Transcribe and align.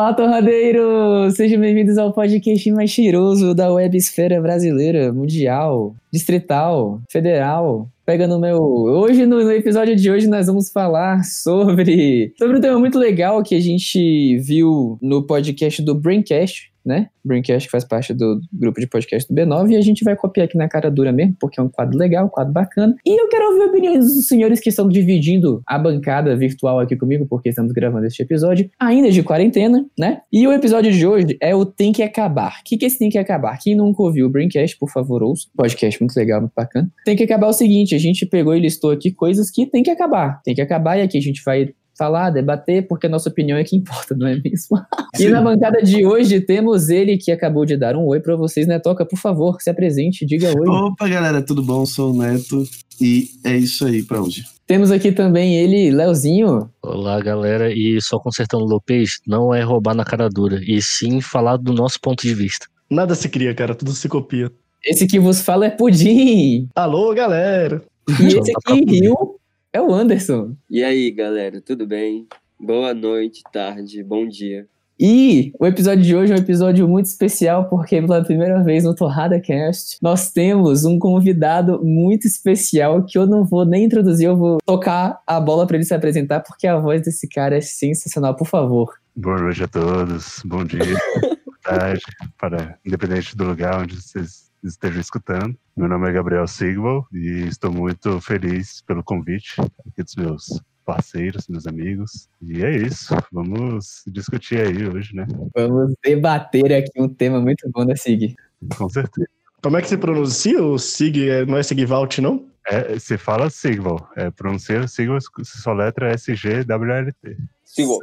Olá, 0.00 0.14
torradeiros! 0.14 1.34
Sejam 1.34 1.60
bem-vindos 1.60 1.98
ao 1.98 2.10
podcast 2.10 2.72
mais 2.72 2.88
cheiroso 2.88 3.54
da 3.54 3.70
web 3.70 3.94
esfera 3.94 4.40
brasileira, 4.40 5.12
mundial, 5.12 5.94
distrital, 6.10 7.02
federal. 7.10 7.86
Pega 8.10 8.26
no 8.26 8.40
meu. 8.40 8.60
Hoje, 8.60 9.24
no, 9.24 9.44
no 9.44 9.52
episódio 9.52 9.94
de 9.94 10.10
hoje, 10.10 10.26
nós 10.26 10.48
vamos 10.48 10.68
falar 10.72 11.22
sobre. 11.22 12.34
sobre 12.36 12.58
um 12.58 12.60
tema 12.60 12.76
muito 12.76 12.98
legal 12.98 13.40
que 13.40 13.54
a 13.54 13.60
gente 13.60 14.36
viu 14.38 14.98
no 15.00 15.24
podcast 15.24 15.80
do 15.80 15.94
Braincast, 15.94 16.72
né? 16.84 17.08
Braincast 17.24 17.68
que 17.68 17.70
faz 17.70 17.84
parte 17.84 18.14
do 18.14 18.40
grupo 18.52 18.80
de 18.80 18.86
podcast 18.86 19.32
do 19.32 19.38
B9 19.38 19.70
e 19.70 19.76
a 19.76 19.80
gente 19.80 20.02
vai 20.02 20.16
copiar 20.16 20.46
aqui 20.46 20.56
na 20.56 20.68
cara 20.68 20.90
dura 20.90 21.12
mesmo, 21.12 21.36
porque 21.38 21.60
é 21.60 21.62
um 21.62 21.68
quadro 21.68 21.96
legal, 21.98 22.26
um 22.26 22.28
quadro 22.28 22.52
bacana. 22.52 22.94
E 23.04 23.20
eu 23.20 23.28
quero 23.28 23.52
ouvir 23.52 23.64
opiniões 23.64 24.06
dos 24.06 24.26
senhores 24.26 24.60
que 24.60 24.70
estão 24.70 24.88
dividindo 24.88 25.62
a 25.66 25.78
bancada 25.78 26.34
virtual 26.36 26.80
aqui 26.80 26.96
comigo, 26.96 27.26
porque 27.28 27.50
estamos 27.50 27.72
gravando 27.72 28.06
este 28.06 28.22
episódio 28.22 28.70
ainda 28.78 29.10
de 29.10 29.22
quarentena, 29.22 29.84
né? 29.98 30.20
E 30.32 30.46
o 30.46 30.52
episódio 30.52 30.90
de 30.92 31.06
hoje 31.06 31.36
é 31.40 31.54
o 31.54 31.64
Tem 31.64 31.92
que 31.92 32.02
Acabar. 32.02 32.58
O 32.60 32.64
que, 32.64 32.76
que 32.76 32.84
é 32.84 32.88
esse 32.88 32.98
Tem 32.98 33.10
que 33.10 33.18
Acabar? 33.18 33.58
Quem 33.58 33.74
nunca 33.74 34.02
ouviu 34.02 34.26
o 34.26 34.30
Braincast, 34.30 34.78
por 34.78 34.90
favor, 34.90 35.22
ouça. 35.22 35.48
Podcast 35.54 36.00
muito 36.00 36.16
legal, 36.16 36.40
muito 36.40 36.52
bacana. 36.56 36.90
Tem 37.04 37.16
que 37.16 37.24
acabar 37.24 37.48
o 37.48 37.52
seguinte, 37.52 37.98
gente 38.00 38.26
pegou 38.26 38.54
e 38.54 38.60
listou 38.60 38.90
aqui 38.90 39.12
coisas 39.12 39.50
que 39.50 39.66
tem 39.66 39.82
que 39.82 39.90
acabar. 39.90 40.40
Tem 40.42 40.54
que 40.54 40.60
acabar 40.60 40.98
e 40.98 41.02
aqui 41.02 41.16
a 41.16 41.22
gente 41.22 41.42
vai 41.44 41.72
falar, 42.00 42.30
debater, 42.30 42.88
porque 42.88 43.06
a 43.06 43.10
nossa 43.10 43.28
opinião 43.28 43.58
é 43.58 43.64
que 43.64 43.76
importa, 43.76 44.14
não 44.16 44.26
é 44.26 44.34
mesmo? 44.36 44.80
e 45.18 45.28
na 45.28 45.42
bancada 45.42 45.82
de 45.82 46.06
hoje 46.06 46.40
temos 46.40 46.88
ele 46.88 47.18
que 47.18 47.30
acabou 47.30 47.66
de 47.66 47.76
dar 47.76 47.94
um 47.94 48.06
oi 48.06 48.20
para 48.20 48.34
vocês, 48.36 48.66
né? 48.66 48.78
Toca, 48.78 49.04
por 49.04 49.18
favor, 49.18 49.60
se 49.60 49.68
apresente, 49.68 50.24
diga 50.24 50.48
oi. 50.48 50.66
Opa, 50.66 51.06
galera, 51.06 51.42
tudo 51.42 51.62
bom? 51.62 51.84
Sou 51.84 52.14
o 52.14 52.16
Neto 52.16 52.64
e 52.98 53.28
é 53.44 53.54
isso 53.54 53.84
aí 53.84 54.02
pra 54.02 54.22
hoje. 54.22 54.44
Temos 54.66 54.90
aqui 54.90 55.12
também 55.12 55.56
ele, 55.56 55.90
Leozinho. 55.90 56.70
Olá, 56.82 57.20
galera, 57.20 57.70
e 57.70 58.00
só 58.00 58.18
consertando 58.18 58.64
o 58.64 58.68
Lopes, 58.68 59.20
não 59.26 59.54
é 59.54 59.62
roubar 59.62 59.94
na 59.94 60.04
cara 60.04 60.28
dura, 60.28 60.60
e 60.62 60.80
sim 60.80 61.20
falar 61.20 61.58
do 61.58 61.74
nosso 61.74 62.00
ponto 62.00 62.22
de 62.22 62.34
vista. 62.34 62.66
Nada 62.88 63.14
se 63.14 63.28
cria, 63.28 63.54
cara, 63.54 63.74
tudo 63.74 63.92
se 63.92 64.08
copia. 64.08 64.50
Esse 64.82 65.06
que 65.06 65.20
vos 65.20 65.42
fala 65.42 65.66
é 65.66 65.70
Pudim. 65.70 66.68
Alô, 66.74 67.12
galera! 67.14 67.82
E 68.18 68.26
esse 68.26 68.52
aqui, 68.56 68.84
Rio, 68.84 69.38
é 69.72 69.80
o 69.80 69.92
Anderson. 69.92 70.56
E 70.68 70.82
aí, 70.82 71.10
galera, 71.12 71.60
tudo 71.60 71.86
bem? 71.86 72.26
Boa 72.58 72.92
noite, 72.92 73.42
tarde, 73.52 74.02
bom 74.02 74.26
dia. 74.26 74.66
E 74.98 75.52
o 75.58 75.66
episódio 75.66 76.02
de 76.02 76.14
hoje 76.14 76.32
é 76.32 76.36
um 76.36 76.38
episódio 76.38 76.88
muito 76.88 77.06
especial 77.06 77.68
porque 77.70 78.02
pela 78.02 78.22
primeira 78.24 78.62
vez 78.62 78.84
no 78.84 78.94
Torrada 78.94 79.40
Cast 79.40 79.96
nós 80.02 80.30
temos 80.30 80.84
um 80.84 80.98
convidado 80.98 81.80
muito 81.82 82.26
especial 82.26 83.02
que 83.06 83.16
eu 83.16 83.26
não 83.26 83.44
vou 83.44 83.64
nem 83.64 83.84
introduzir, 83.84 84.26
eu 84.26 84.36
vou 84.36 84.58
tocar 84.66 85.22
a 85.26 85.40
bola 85.40 85.66
para 85.66 85.76
ele 85.76 85.86
se 85.86 85.94
apresentar 85.94 86.40
porque 86.40 86.66
a 86.66 86.78
voz 86.78 87.00
desse 87.00 87.26
cara 87.28 87.56
é 87.56 87.62
sensacional, 87.62 88.36
por 88.36 88.46
favor. 88.46 88.92
Boa 89.16 89.40
noite 89.40 89.64
a 89.64 89.68
todos, 89.68 90.42
bom 90.44 90.64
dia, 90.64 90.80
boa 91.46 91.58
tarde, 91.62 92.02
para 92.36 92.78
independente 92.84 93.34
do 93.34 93.44
lugar 93.44 93.80
onde 93.80 93.96
vocês 93.96 94.49
estejam 94.62 95.00
escutando. 95.00 95.56
Meu 95.76 95.88
nome 95.88 96.08
é 96.08 96.12
Gabriel 96.12 96.46
Sigval 96.46 97.06
e 97.12 97.46
estou 97.48 97.72
muito 97.72 98.20
feliz 98.20 98.82
pelo 98.82 99.02
convite 99.02 99.60
aqui 99.60 100.02
dos 100.02 100.14
meus 100.16 100.62
parceiros, 100.84 101.48
meus 101.48 101.66
amigos. 101.66 102.28
E 102.42 102.62
é 102.64 102.76
isso, 102.76 103.14
vamos 103.32 104.02
discutir 104.06 104.60
aí 104.60 104.86
hoje, 104.88 105.14
né? 105.14 105.26
Vamos 105.54 105.94
debater 106.02 106.72
aqui 106.72 107.00
um 107.00 107.08
tema 107.08 107.40
muito 107.40 107.68
bom 107.70 107.84
da 107.86 107.96
SIG. 107.96 108.34
Com 108.76 108.88
certeza. 108.88 109.28
Como 109.62 109.76
é 109.76 109.82
que 109.82 109.88
se 109.88 109.96
pronuncia 109.96 110.62
o 110.62 110.78
Sig? 110.78 111.28
é- 111.28 111.44
Não 111.44 111.56
é 111.58 111.62
Sigvalt, 111.62 112.18
não? 112.18 112.48
É, 112.66 112.98
se 112.98 113.16
fala 113.18 113.50
Sigval, 113.50 114.08
é, 114.16 114.30
pronuncia 114.30 114.86
Sigval, 114.86 115.18
só 115.42 115.72
letra 115.72 116.12
S-G-W-L-T. 116.12 117.36
Sigo. 117.64 117.98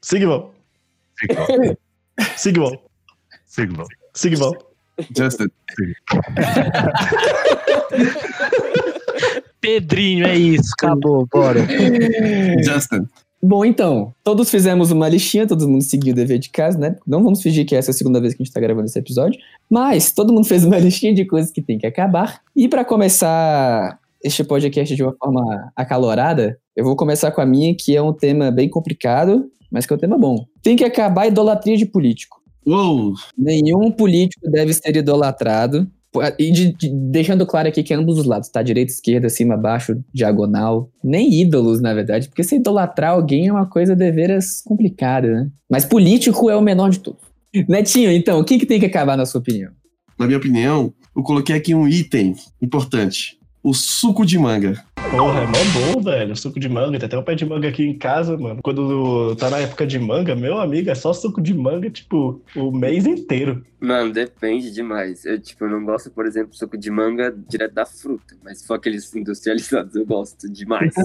Sigval. 0.00 0.54
Sigval. 1.18 1.46
Sigval. 2.36 2.90
Sigval. 3.46 3.86
Sigval. 4.14 4.71
Justin. 5.16 5.48
Pedrinho, 9.60 10.26
é 10.26 10.36
isso, 10.36 10.70
acabou, 10.78 11.26
bora. 11.30 11.60
Justin. 12.62 13.06
Bom, 13.44 13.64
então, 13.64 14.14
todos 14.22 14.48
fizemos 14.48 14.92
uma 14.92 15.08
listinha, 15.08 15.48
todo 15.48 15.68
mundo 15.68 15.82
seguiu 15.82 16.12
o 16.12 16.16
dever 16.16 16.38
de 16.38 16.48
casa, 16.48 16.78
né? 16.78 16.96
Não 17.04 17.24
vamos 17.24 17.42
fingir 17.42 17.66
que 17.66 17.74
essa 17.74 17.90
é 17.90 17.92
a 17.92 17.94
segunda 17.94 18.20
vez 18.20 18.34
que 18.34 18.42
a 18.42 18.44
gente 18.44 18.54
tá 18.54 18.60
gravando 18.60 18.86
esse 18.86 18.96
episódio, 18.96 19.36
mas 19.68 20.12
todo 20.12 20.32
mundo 20.32 20.46
fez 20.46 20.64
uma 20.64 20.78
listinha 20.78 21.12
de 21.12 21.24
coisas 21.24 21.50
que 21.50 21.60
tem 21.60 21.76
que 21.76 21.86
acabar. 21.86 22.40
E 22.54 22.68
para 22.68 22.84
começar 22.84 23.98
este 24.22 24.44
podcast 24.44 24.94
de 24.94 25.02
uma 25.02 25.12
forma 25.12 25.72
acalorada, 25.74 26.56
eu 26.76 26.84
vou 26.84 26.94
começar 26.94 27.32
com 27.32 27.40
a 27.40 27.46
minha, 27.46 27.74
que 27.76 27.96
é 27.96 28.00
um 28.00 28.12
tema 28.12 28.52
bem 28.52 28.68
complicado, 28.68 29.50
mas 29.72 29.86
que 29.86 29.92
é 29.92 29.96
um 29.96 29.98
tema 29.98 30.16
bom. 30.16 30.46
Tem 30.62 30.76
que 30.76 30.84
acabar 30.84 31.22
a 31.22 31.26
idolatria 31.26 31.76
de 31.76 31.86
político. 31.86 32.41
Uou! 32.66 33.14
Nenhum 33.36 33.90
político 33.90 34.50
deve 34.50 34.72
ser 34.72 34.96
idolatrado. 34.96 35.88
E 36.38 36.50
de- 36.52 36.72
de- 36.74 36.90
deixando 37.10 37.46
claro 37.46 37.68
aqui 37.68 37.82
que 37.82 37.92
é 37.92 37.96
ambos 37.96 38.18
os 38.18 38.26
lados, 38.26 38.50
tá? 38.50 38.62
Direita, 38.62 38.92
esquerda, 38.92 39.30
cima, 39.30 39.56
baixo, 39.56 39.98
diagonal. 40.12 40.90
Nem 41.02 41.40
ídolos, 41.40 41.80
na 41.80 41.94
verdade, 41.94 42.28
porque 42.28 42.44
se 42.44 42.56
idolatrar 42.56 43.12
alguém 43.12 43.48
é 43.48 43.52
uma 43.52 43.64
coisa 43.66 43.96
deveras 43.96 44.60
complicada, 44.62 45.28
né? 45.28 45.50
Mas 45.70 45.86
político 45.86 46.50
é 46.50 46.56
o 46.56 46.60
menor 46.60 46.90
de 46.90 46.98
tudo. 46.98 47.16
Netinho, 47.66 48.12
então, 48.12 48.40
o 48.40 48.44
que, 48.44 48.58
que 48.58 48.66
tem 48.66 48.78
que 48.78 48.84
acabar 48.86 49.16
na 49.16 49.24
sua 49.24 49.40
opinião? 49.40 49.72
Na 50.18 50.26
minha 50.26 50.38
opinião, 50.38 50.92
eu 51.16 51.22
coloquei 51.22 51.56
aqui 51.56 51.74
um 51.74 51.88
item 51.88 52.34
importante. 52.60 53.38
O 53.64 53.72
suco 53.72 54.26
de 54.26 54.38
manga. 54.38 54.84
Porra, 55.12 55.42
é 55.42 55.46
mó 55.46 55.92
bom, 55.92 56.00
velho. 56.00 56.34
Suco 56.34 56.58
de 56.58 56.70
manga. 56.70 56.98
Tem 56.98 57.06
até 57.06 57.18
um 57.18 57.22
pé 57.22 57.34
de 57.34 57.44
manga 57.44 57.68
aqui 57.68 57.84
em 57.84 57.98
casa, 57.98 58.34
mano. 58.38 58.60
Quando 58.62 59.36
tá 59.36 59.50
na 59.50 59.58
época 59.58 59.86
de 59.86 59.98
manga, 59.98 60.34
meu 60.34 60.58
amigo, 60.58 60.88
é 60.88 60.94
só 60.94 61.12
suco 61.12 61.42
de 61.42 61.52
manga, 61.52 61.90
tipo, 61.90 62.40
o 62.56 62.72
mês 62.72 63.04
inteiro. 63.04 63.62
Mano, 63.78 64.10
depende 64.10 64.70
demais. 64.70 65.26
Eu, 65.26 65.38
tipo, 65.38 65.66
eu 65.66 65.70
não 65.70 65.84
gosto, 65.84 66.10
por 66.10 66.24
exemplo, 66.24 66.54
suco 66.54 66.78
de 66.78 66.90
manga 66.90 67.34
direto 67.46 67.74
da 67.74 67.84
fruta. 67.84 68.34
Mas 68.42 68.60
se 68.60 68.66
for 68.66 68.74
aqueles 68.74 69.14
industrializados, 69.14 69.94
eu 69.94 70.06
gosto 70.06 70.50
demais. 70.50 70.94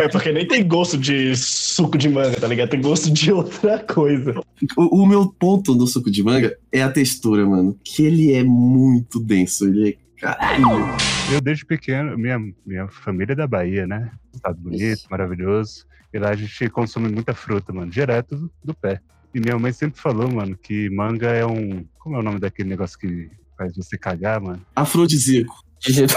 É 0.00 0.08
porque 0.08 0.32
nem 0.32 0.48
tem 0.48 0.66
gosto 0.66 0.96
de 0.96 1.36
suco 1.36 1.98
de 1.98 2.08
manga, 2.08 2.40
tá 2.40 2.48
ligado? 2.48 2.70
Tem 2.70 2.80
gosto 2.80 3.10
de 3.12 3.30
outra 3.30 3.78
coisa. 3.78 4.34
O, 4.76 5.02
o 5.02 5.06
meu 5.06 5.28
ponto 5.28 5.74
do 5.74 5.86
suco 5.86 6.10
de 6.10 6.22
manga 6.22 6.56
é 6.72 6.82
a 6.82 6.90
textura, 6.90 7.44
mano. 7.44 7.76
Que 7.84 8.06
ele 8.06 8.32
é 8.32 8.42
muito 8.42 9.20
denso. 9.20 9.66
Ele 9.66 9.90
é. 9.90 10.03
Caralho. 10.24 10.86
Eu 11.30 11.40
desde 11.40 11.66
pequeno, 11.66 12.16
minha, 12.16 12.38
minha 12.64 12.88
família 12.88 13.34
é 13.34 13.36
da 13.36 13.46
Bahia, 13.46 13.86
né? 13.86 14.10
Estado 14.32 14.58
bonito, 14.58 15.02
maravilhoso. 15.10 15.84
E 16.14 16.18
lá 16.18 16.30
a 16.30 16.34
gente 16.34 16.70
consome 16.70 17.10
muita 17.10 17.34
fruta, 17.34 17.74
mano, 17.74 17.90
direto 17.90 18.34
do, 18.34 18.50
do 18.64 18.74
pé. 18.74 19.00
E 19.34 19.40
minha 19.40 19.58
mãe 19.58 19.70
sempre 19.70 20.00
falou, 20.00 20.30
mano, 20.30 20.56
que 20.56 20.88
manga 20.88 21.28
é 21.28 21.44
um. 21.44 21.84
Como 21.98 22.16
é 22.16 22.20
o 22.20 22.22
nome 22.22 22.38
daquele 22.38 22.70
negócio 22.70 22.98
que 22.98 23.30
faz 23.58 23.76
você 23.76 23.98
cagar, 23.98 24.40
mano? 24.40 24.64
Afrodisíaco. 24.74 25.62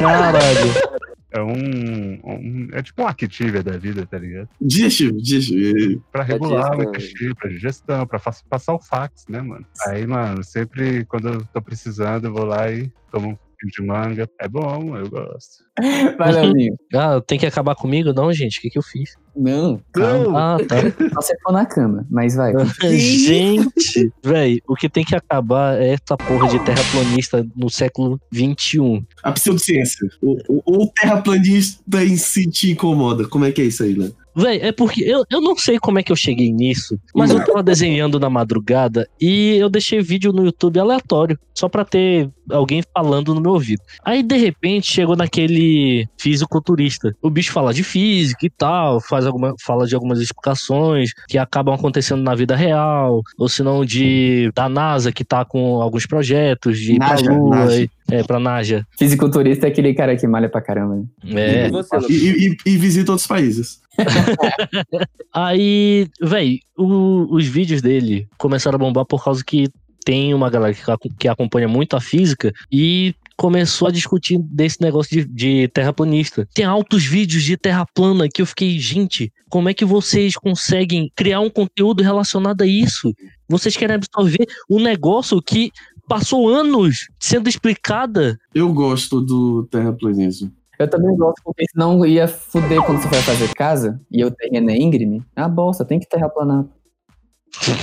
Caralho. 0.00 1.00
É 1.32 1.40
um, 1.40 2.20
um- 2.24 2.68
É 2.72 2.82
tipo 2.82 3.02
um 3.02 3.06
Activia 3.06 3.62
da 3.62 3.76
vida, 3.78 4.04
tá 4.06 4.18
ligado? 4.18 4.48
Digestivo, 4.60 5.16
digestivo. 5.16 6.02
Pra 6.10 6.22
regular 6.22 6.72
o 6.78 7.34
pra 7.36 7.48
digestão, 7.50 8.06
pra 8.06 8.18
fa- 8.18 8.34
passar 8.48 8.74
o 8.74 8.80
fax, 8.80 9.26
né, 9.28 9.40
mano? 9.40 9.64
Aí, 9.86 10.06
mano, 10.06 10.42
sempre 10.42 11.04
quando 11.06 11.28
eu 11.28 11.44
tô 11.52 11.62
precisando, 11.62 12.26
eu 12.26 12.32
vou 12.32 12.44
lá 12.44 12.70
e 12.70 12.90
tomo 13.12 13.30
um 13.30 13.38
de 13.66 13.82
manga. 13.82 14.28
É 14.40 14.48
bom, 14.48 14.96
eu 14.96 15.08
gosto. 15.08 15.64
Vai, 16.18 16.32
Leozinho. 16.32 16.74
Ah, 16.94 17.20
tem 17.24 17.38
que 17.38 17.46
acabar 17.46 17.74
comigo? 17.74 18.12
Não, 18.12 18.32
gente, 18.32 18.58
o 18.58 18.62
que, 18.62 18.70
que 18.70 18.78
eu 18.78 18.82
fiz? 18.82 19.16
Não, 19.34 19.80
Não. 19.96 20.36
Ah, 20.36 20.58
tá. 20.66 20.76
só 21.14 21.20
você 21.20 21.36
for 21.42 21.52
na 21.52 21.64
cama, 21.64 22.04
mas 22.10 22.34
vai. 22.34 22.52
gente, 22.82 24.12
véi, 24.24 24.60
o 24.68 24.74
que 24.74 24.88
tem 24.88 25.04
que 25.04 25.14
acabar 25.14 25.80
é 25.80 25.94
essa 25.94 26.16
porra 26.16 26.48
de 26.48 26.58
terraplanista 26.64 27.46
no 27.56 27.70
século 27.70 28.20
XXI. 28.34 29.06
A 29.22 29.32
pseudociência. 29.32 30.08
O, 30.20 30.36
o, 30.48 30.82
o 30.82 30.92
terraplanista 30.92 32.02
em 32.02 32.16
si 32.16 32.50
te 32.50 32.72
incomoda. 32.72 33.28
Como 33.28 33.44
é 33.44 33.52
que 33.52 33.62
é 33.62 33.64
isso 33.64 33.84
aí, 33.84 33.96
né? 33.96 34.10
Véi, 34.40 34.58
é 34.62 34.72
porque 34.72 35.02
eu, 35.02 35.24
eu 35.30 35.40
não 35.40 35.56
sei 35.56 35.78
como 35.78 35.98
é 35.98 36.02
que 36.02 36.10
eu 36.12 36.16
cheguei 36.16 36.50
nisso, 36.52 36.98
mas 37.14 37.30
eu 37.30 37.44
tava 37.44 37.62
desenhando 37.62 38.18
na 38.18 38.30
madrugada 38.30 39.06
e 39.20 39.56
eu 39.56 39.68
deixei 39.68 40.00
vídeo 40.00 40.32
no 40.32 40.44
YouTube 40.44 40.78
aleatório, 40.80 41.38
só 41.54 41.68
pra 41.68 41.84
ter 41.84 42.28
alguém 42.50 42.82
falando 42.94 43.34
no 43.34 43.40
meu 43.40 43.52
ouvido. 43.52 43.80
Aí, 44.04 44.22
de 44.22 44.36
repente, 44.36 44.90
chegou 44.90 45.14
naquele 45.16 46.06
fisiculturista. 46.18 47.14
O 47.22 47.30
bicho 47.30 47.52
fala 47.52 47.72
de 47.74 47.82
física 47.84 48.44
e 48.46 48.50
tal, 48.50 49.00
faz 49.00 49.26
alguma, 49.26 49.54
fala 49.60 49.86
de 49.86 49.94
algumas 49.94 50.20
explicações 50.20 51.10
que 51.28 51.38
acabam 51.38 51.74
acontecendo 51.74 52.22
na 52.22 52.34
vida 52.34 52.56
real, 52.56 53.22
ou 53.38 53.48
se 53.48 53.62
não 53.62 53.84
de 53.84 54.50
da 54.54 54.68
NASA 54.68 55.12
que 55.12 55.24
tá 55.24 55.44
com 55.44 55.80
alguns 55.80 56.06
projetos 56.06 56.78
de 56.78 56.94
ir 56.94 56.98
pra 56.98 57.16
Lua, 57.16 57.56
Naja. 57.56 57.82
e- 57.82 57.90
é, 58.12 58.24
pra 58.24 58.40
Naja. 58.40 58.84
Fisiculturista 58.98 59.66
é 59.66 59.70
aquele 59.70 59.94
cara 59.94 60.16
que 60.16 60.26
malha 60.26 60.48
pra 60.48 60.60
caramba. 60.60 60.96
né? 61.22 61.40
É. 61.40 61.70
E, 62.08 62.14
e- 62.48 62.56
e 62.66 62.76
visita 62.76 63.12
outros 63.12 63.26
países. 63.26 63.80
Aí, 65.32 66.08
véi, 66.20 66.60
o- 66.76 67.26
os 67.34 67.46
vídeos 67.46 67.82
dele 67.82 68.28
começaram 68.38 68.76
a 68.76 68.78
bombar 68.78 69.04
por 69.04 69.22
causa 69.22 69.44
que 69.44 69.68
tem 70.04 70.32
uma 70.32 70.48
galera 70.50 70.74
que, 70.74 70.82
que 71.18 71.28
acompanha 71.28 71.68
muito 71.68 71.94
a 71.94 72.00
física 72.00 72.52
e 72.72 73.14
começou 73.36 73.88
a 73.88 73.90
discutir 73.90 74.38
desse 74.38 74.80
negócio 74.80 75.10
de, 75.10 75.24
de 75.32 75.68
terraplanista. 75.68 76.48
Tem 76.54 76.64
altos 76.64 77.04
vídeos 77.04 77.42
de 77.42 77.56
terra 77.56 77.86
plana 77.94 78.28
que 78.28 78.42
eu 78.42 78.46
fiquei, 78.46 78.78
gente, 78.78 79.32
como 79.48 79.68
é 79.68 79.74
que 79.74 79.84
vocês 79.84 80.34
conseguem 80.36 81.10
criar 81.14 81.40
um 81.40 81.50
conteúdo 81.50 82.02
relacionado 82.02 82.62
a 82.62 82.66
isso? 82.66 83.12
Vocês 83.48 83.76
querem 83.76 83.96
absorver 83.96 84.46
um 84.70 84.80
negócio 84.80 85.40
que 85.40 85.70
passou 86.08 86.48
anos 86.48 87.08
sendo 87.18 87.48
explicada. 87.48 88.38
Eu 88.54 88.72
gosto 88.72 89.20
do 89.20 89.64
terraplanismo. 89.70 90.50
Eu 90.80 90.88
também 90.88 91.14
gosto, 91.14 91.42
porque 91.44 91.66
senão 91.70 92.06
ia 92.06 92.26
fuder 92.26 92.80
quando 92.82 93.02
você 93.02 93.08
vai 93.08 93.20
fazer 93.20 93.54
casa 93.54 94.00
e 94.10 94.24
o 94.24 94.30
terreno 94.30 94.70
é 94.70 94.76
íngreme. 94.78 95.22
Ah, 95.36 95.46
bosta, 95.46 95.84
tem 95.84 96.00
que 96.00 96.08
terraplanar. 96.08 96.64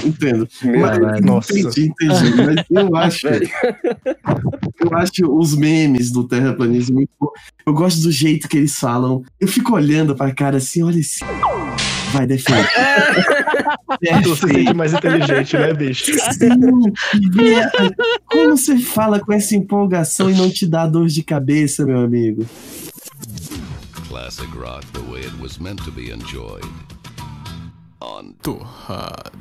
Entendo. 0.03 0.47
Mas. 0.63 1.21
Nossa. 1.21 1.59
entendi, 1.59 1.89
entendi. 1.89 2.33
Mas 2.43 2.65
eu 2.71 2.95
acho, 2.97 3.27
eu 3.27 4.97
acho 4.97 5.37
os 5.37 5.55
memes 5.55 6.11
do 6.11 6.27
terraplanismo 6.27 6.95
muito 6.95 7.11
bom. 7.19 7.29
Eu 7.67 7.73
gosto 7.73 8.01
do 8.01 8.11
jeito 8.11 8.49
que 8.49 8.57
eles 8.57 8.79
falam. 8.79 9.21
Eu 9.39 9.47
fico 9.47 9.75
olhando 9.75 10.15
pra 10.15 10.33
cara 10.33 10.57
assim, 10.57 10.81
olha 10.81 10.99
esse. 10.99 11.19
Vai, 12.13 12.25
defende. 12.25 12.67
Tu 14.23 14.35
se 14.35 14.47
sente 14.47 14.73
mais 14.73 14.93
inteligente, 14.93 15.57
né, 15.57 15.73
bicho? 15.73 16.05
Sim, 16.33 16.93
Como 18.25 18.57
você 18.57 18.77
fala 18.77 19.19
com 19.19 19.33
essa 19.33 19.55
empolgação 19.55 20.29
e 20.29 20.33
não 20.33 20.49
te 20.49 20.65
dá 20.65 20.87
dor 20.87 21.07
de 21.07 21.21
cabeça, 21.21 21.85
meu 21.85 21.99
amigo? 21.99 22.45
Classic 24.17 24.49
rock 24.55 24.83
the 24.93 25.01
way 25.03 25.19
it 25.19 25.39
was 25.39 25.59
meant 25.59 25.79
to 25.85 25.91
be 25.91 26.09
enjoyed. 26.09 26.65
On 28.01 28.33
Torrada. 28.41 29.31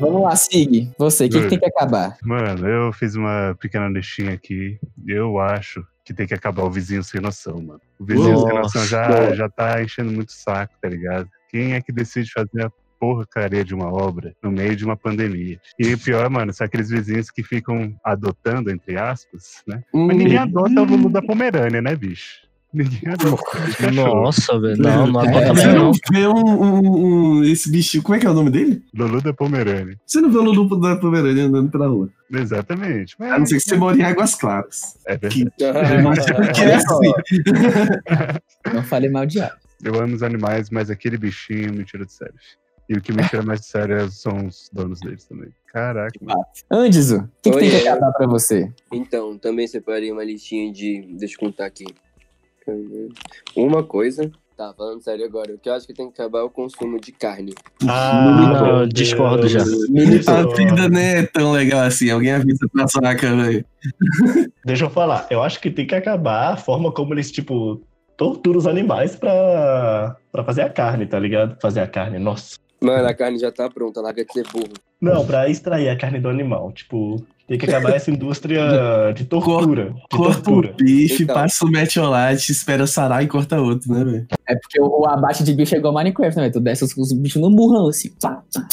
Vamos 0.00 0.22
lá, 0.22 0.34
Sig. 0.36 0.90
Você, 0.96 1.26
o 1.26 1.28
que, 1.28 1.42
que 1.42 1.48
tem 1.48 1.58
que 1.58 1.66
acabar? 1.66 2.16
Mano, 2.22 2.66
eu 2.66 2.94
fiz 2.94 3.14
uma 3.14 3.54
pequena 3.60 3.88
listinha 3.88 4.32
aqui. 4.32 4.80
Eu 5.06 5.38
acho 5.38 5.84
que 6.02 6.14
tem 6.14 6.26
que 6.26 6.32
acabar 6.32 6.64
o 6.64 6.70
vizinho 6.70 7.04
sem 7.04 7.20
noção, 7.20 7.60
mano. 7.60 7.80
O 7.98 8.06
vizinho 8.06 8.38
sem 8.38 8.54
noção 8.54 8.86
já, 8.86 9.06
Nossa. 9.06 9.34
já 9.34 9.48
tá 9.50 9.82
enchendo 9.82 10.10
muito 10.10 10.30
o 10.30 10.32
saco, 10.32 10.72
tá 10.80 10.88
ligado? 10.88 11.28
Quem 11.50 11.74
é 11.74 11.82
que 11.82 11.92
decide 11.92 12.32
fazer 12.32 12.64
a 12.64 12.70
porcaria 13.00 13.64
de 13.64 13.74
uma 13.74 13.90
obra 13.90 14.34
no 14.42 14.52
meio 14.52 14.76
de 14.76 14.84
uma 14.84 14.96
pandemia? 14.96 15.58
E 15.78 15.94
o 15.94 15.98
pior, 15.98 16.28
mano, 16.30 16.52
são 16.52 16.64
aqueles 16.66 16.90
vizinhos 16.90 17.30
que 17.30 17.42
ficam 17.42 17.96
adotando, 18.04 18.70
entre 18.70 18.96
aspas, 18.98 19.62
né? 19.66 19.82
Mas 19.92 20.16
ninguém 20.18 20.36
adota 20.36 20.82
o 20.82 20.84
Lulu 20.84 21.08
da 21.08 21.22
Pomerânia, 21.22 21.80
né, 21.80 21.96
bicho? 21.96 22.48
Ninguém 22.72 23.12
adota. 23.12 23.90
Nossa, 23.90 24.60
velho. 24.60 24.76
Não, 24.80 25.04
não 25.08 25.20
É, 25.24 25.28
adota 25.28 25.54
Você 25.54 25.66
mesmo, 25.66 25.72
não 25.80 25.84
não. 25.86 25.92
vê 26.12 26.26
um, 26.28 26.62
um- 26.62 27.38
um- 27.38 27.44
esse 27.44 27.68
bichinho. 27.68 28.00
Como 28.00 28.14
é 28.14 28.20
que 28.20 28.26
é 28.26 28.30
o 28.30 28.34
nome 28.34 28.48
dele? 28.48 28.80
Lulu 28.94 29.20
da 29.20 29.32
Pomerânia. 29.32 29.98
Você 30.06 30.20
não 30.20 30.30
vê 30.30 30.38
o 30.38 30.42
Lulu 30.42 30.78
da 30.78 30.94
Pomerânia 30.94 31.46
andando 31.46 31.68
pela 31.68 31.88
rua. 31.88 32.08
Exatamente. 32.32 33.16
Mas, 33.18 33.32
A 33.32 33.38
não 33.40 33.46
ser 33.46 33.54
que 33.56 33.60
você 33.62 33.76
mora 33.76 33.96
em 33.96 34.02
Águas 34.04 34.36
Claras. 34.36 34.96
é 35.04 35.16
verdade. 35.16 35.46
Porque 36.36 36.60
é 36.60 36.74
assim. 36.76 37.12
Não 38.72 38.82
falei 38.84 39.10
mal 39.10 39.26
de 39.26 39.40
ar. 39.42 39.56
Eu 39.82 39.98
amo 40.00 40.14
os 40.14 40.22
animais, 40.22 40.70
mas 40.70 40.90
aquele 40.90 41.16
bichinho 41.16 41.72
me 41.72 41.84
tira 41.84 42.04
de 42.04 42.12
sério. 42.12 42.34
E 42.90 42.94
o 42.94 43.00
que 43.00 43.12
me 43.12 43.22
tira 43.28 43.40
mais 43.44 43.60
de 43.60 43.66
sério 43.66 44.10
são 44.10 44.48
os 44.48 44.68
donos 44.72 44.98
deles 44.98 45.24
também. 45.24 45.50
Caraca. 45.72 46.12
Andizo, 46.68 47.18
o 47.18 47.28
que, 47.40 47.52
que 47.52 47.58
tem 47.58 47.70
que 47.70 47.76
é. 47.76 47.88
acabar 47.88 48.10
pra 48.10 48.26
você? 48.26 48.68
Então, 48.92 49.38
também 49.38 49.68
separei 49.68 50.10
uma 50.10 50.24
listinha 50.24 50.72
de. 50.72 51.06
Deixa 51.16 51.36
eu 51.36 51.38
contar 51.38 51.66
aqui. 51.66 51.84
Uma 53.54 53.84
coisa. 53.84 54.28
Tá, 54.56 54.74
falando 54.76 55.00
sério 55.04 55.24
agora. 55.24 55.54
O 55.54 55.58
que 55.58 55.68
eu 55.68 55.72
acho 55.72 55.86
que 55.86 55.94
tem 55.94 56.10
que 56.10 56.20
acabar 56.20 56.40
é 56.40 56.42
o 56.42 56.50
consumo 56.50 57.00
de 57.00 57.12
carne. 57.12 57.54
Ah, 57.88 58.84
discordo 58.92 59.46
já. 59.46 59.60
A 59.60 60.54
vida 60.56 60.88
não 60.88 60.98
é 60.98 61.24
tão 61.26 61.52
legal 61.52 61.82
assim. 61.82 62.10
Alguém 62.10 62.32
avisa 62.32 62.68
pra 62.72 62.88
saca, 62.88 63.36
velho. 63.36 63.64
Deixa 64.66 64.86
eu 64.86 64.90
falar. 64.90 65.28
Eu 65.30 65.44
acho 65.44 65.60
que 65.60 65.70
tem 65.70 65.86
que 65.86 65.94
acabar 65.94 66.54
a 66.54 66.56
forma 66.56 66.90
como 66.90 67.14
eles, 67.14 67.30
tipo, 67.30 67.80
torturam 68.18 68.58
os 68.58 68.66
animais 68.66 69.16
pra, 69.16 70.14
pra 70.30 70.44
fazer 70.44 70.60
a 70.60 70.68
carne, 70.68 71.06
tá 71.06 71.18
ligado? 71.18 71.56
Fazer 71.58 71.80
a 71.80 71.86
carne, 71.86 72.18
nossa. 72.18 72.59
Mano, 72.82 73.06
a 73.06 73.14
carne 73.14 73.38
já 73.38 73.52
tá 73.52 73.68
pronta, 73.68 74.00
larga 74.00 74.24
de 74.24 74.32
ser 74.32 74.46
burro. 74.52 74.72
Não, 75.00 75.26
pra 75.26 75.48
extrair 75.48 75.88
a 75.88 75.96
carne 75.96 76.18
do 76.20 76.28
animal. 76.28 76.72
Tipo, 76.72 77.22
tem 77.46 77.58
que 77.58 77.66
acabar 77.66 77.94
essa 77.94 78.10
indústria 78.10 78.62
de 79.14 79.24
tortura. 79.24 79.90
De 79.90 80.16
Corta 80.16 80.40
tortura. 80.42 80.70
o 80.72 80.76
bife, 80.76 81.22
Então. 81.24 81.34
passa 81.34 81.64
o 81.64 81.68
metiolate, 81.70 82.52
espera 82.52 82.86
sarar 82.86 83.22
e 83.22 83.28
corta 83.28 83.60
outro, 83.60 83.92
né, 83.92 84.04
velho? 84.04 84.26
É 84.48 84.54
porque 84.56 84.80
o, 84.80 84.86
o 85.00 85.06
abate 85.08 85.44
de 85.44 85.52
bicho 85.52 85.74
é 85.74 85.78
igual 85.78 85.92
Minecraft, 85.92 86.36
né? 86.36 86.42
velho? 86.44 86.52
Tu 86.54 86.60
desce 86.60 86.84
os, 86.84 86.96
os 86.96 87.12
bichos 87.12 87.40
no 87.40 87.50
burrão, 87.50 87.88
assim. 87.88 88.10
Pá, 88.20 88.42
pá. 88.54 88.68